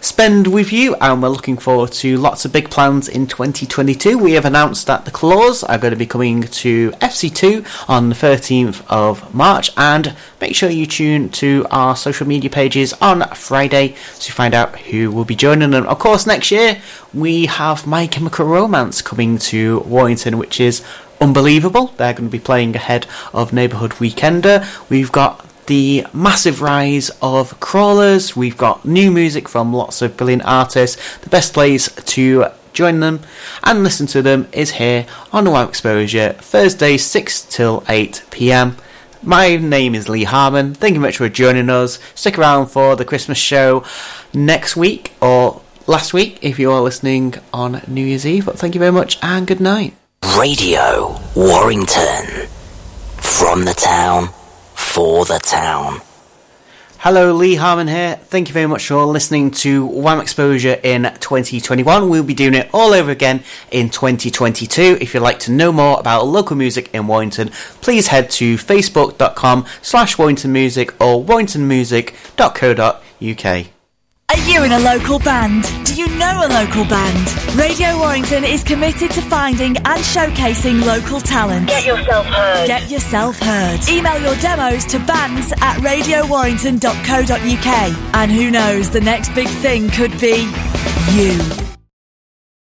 [0.00, 4.16] spend with you, and we're looking forward to lots of big plans in 2022.
[4.16, 8.14] We have announced that the Clause are going to be coming to FC2 on the
[8.14, 13.96] 13th of March, and make sure you tune to our social media pages on Friday
[14.20, 15.86] to find out who will be joining them.
[15.86, 16.80] Of course, next year
[17.12, 20.84] we have My Chemical Romance coming to Warrington, which is
[21.20, 21.88] unbelievable.
[21.96, 24.64] They're going to be playing ahead of Neighbourhood Weekender.
[24.88, 28.34] We've got the massive rise of crawlers.
[28.34, 31.18] We've got new music from lots of brilliant artists.
[31.18, 33.20] The best place to join them
[33.62, 38.76] and listen to them is here on Wow Exposure, Thursday 6 till 8 pm.
[39.22, 40.74] My name is Lee Harmon.
[40.74, 41.98] Thank you very much for joining us.
[42.14, 43.84] Stick around for the Christmas show
[44.32, 48.46] next week or last week if you are listening on New Year's Eve.
[48.46, 49.94] But thank you very much and good night.
[50.38, 52.48] Radio Warrington.
[53.18, 54.28] From the town,
[54.88, 56.00] for the town.
[56.98, 58.16] Hello, Lee Harmon here.
[58.16, 62.08] Thank you very much for listening to Wham Exposure in 2021.
[62.08, 64.98] We'll be doing it all over again in 2022.
[65.00, 67.50] If you'd like to know more about local music in Warrington,
[67.80, 73.77] please head to facebook.com slash Warrington Music or warringtonmusic.co.uk.
[74.30, 75.64] Are you in a local band?
[75.86, 77.56] Do you know a local band?
[77.56, 81.68] Radio Warrington is committed to finding and showcasing local talent.
[81.68, 82.66] Get yourself heard.
[82.66, 83.88] Get yourself heard.
[83.88, 88.14] Email your demos to bands at radiowarrington.co.uk.
[88.14, 90.46] And who knows, the next big thing could be
[91.14, 91.77] you.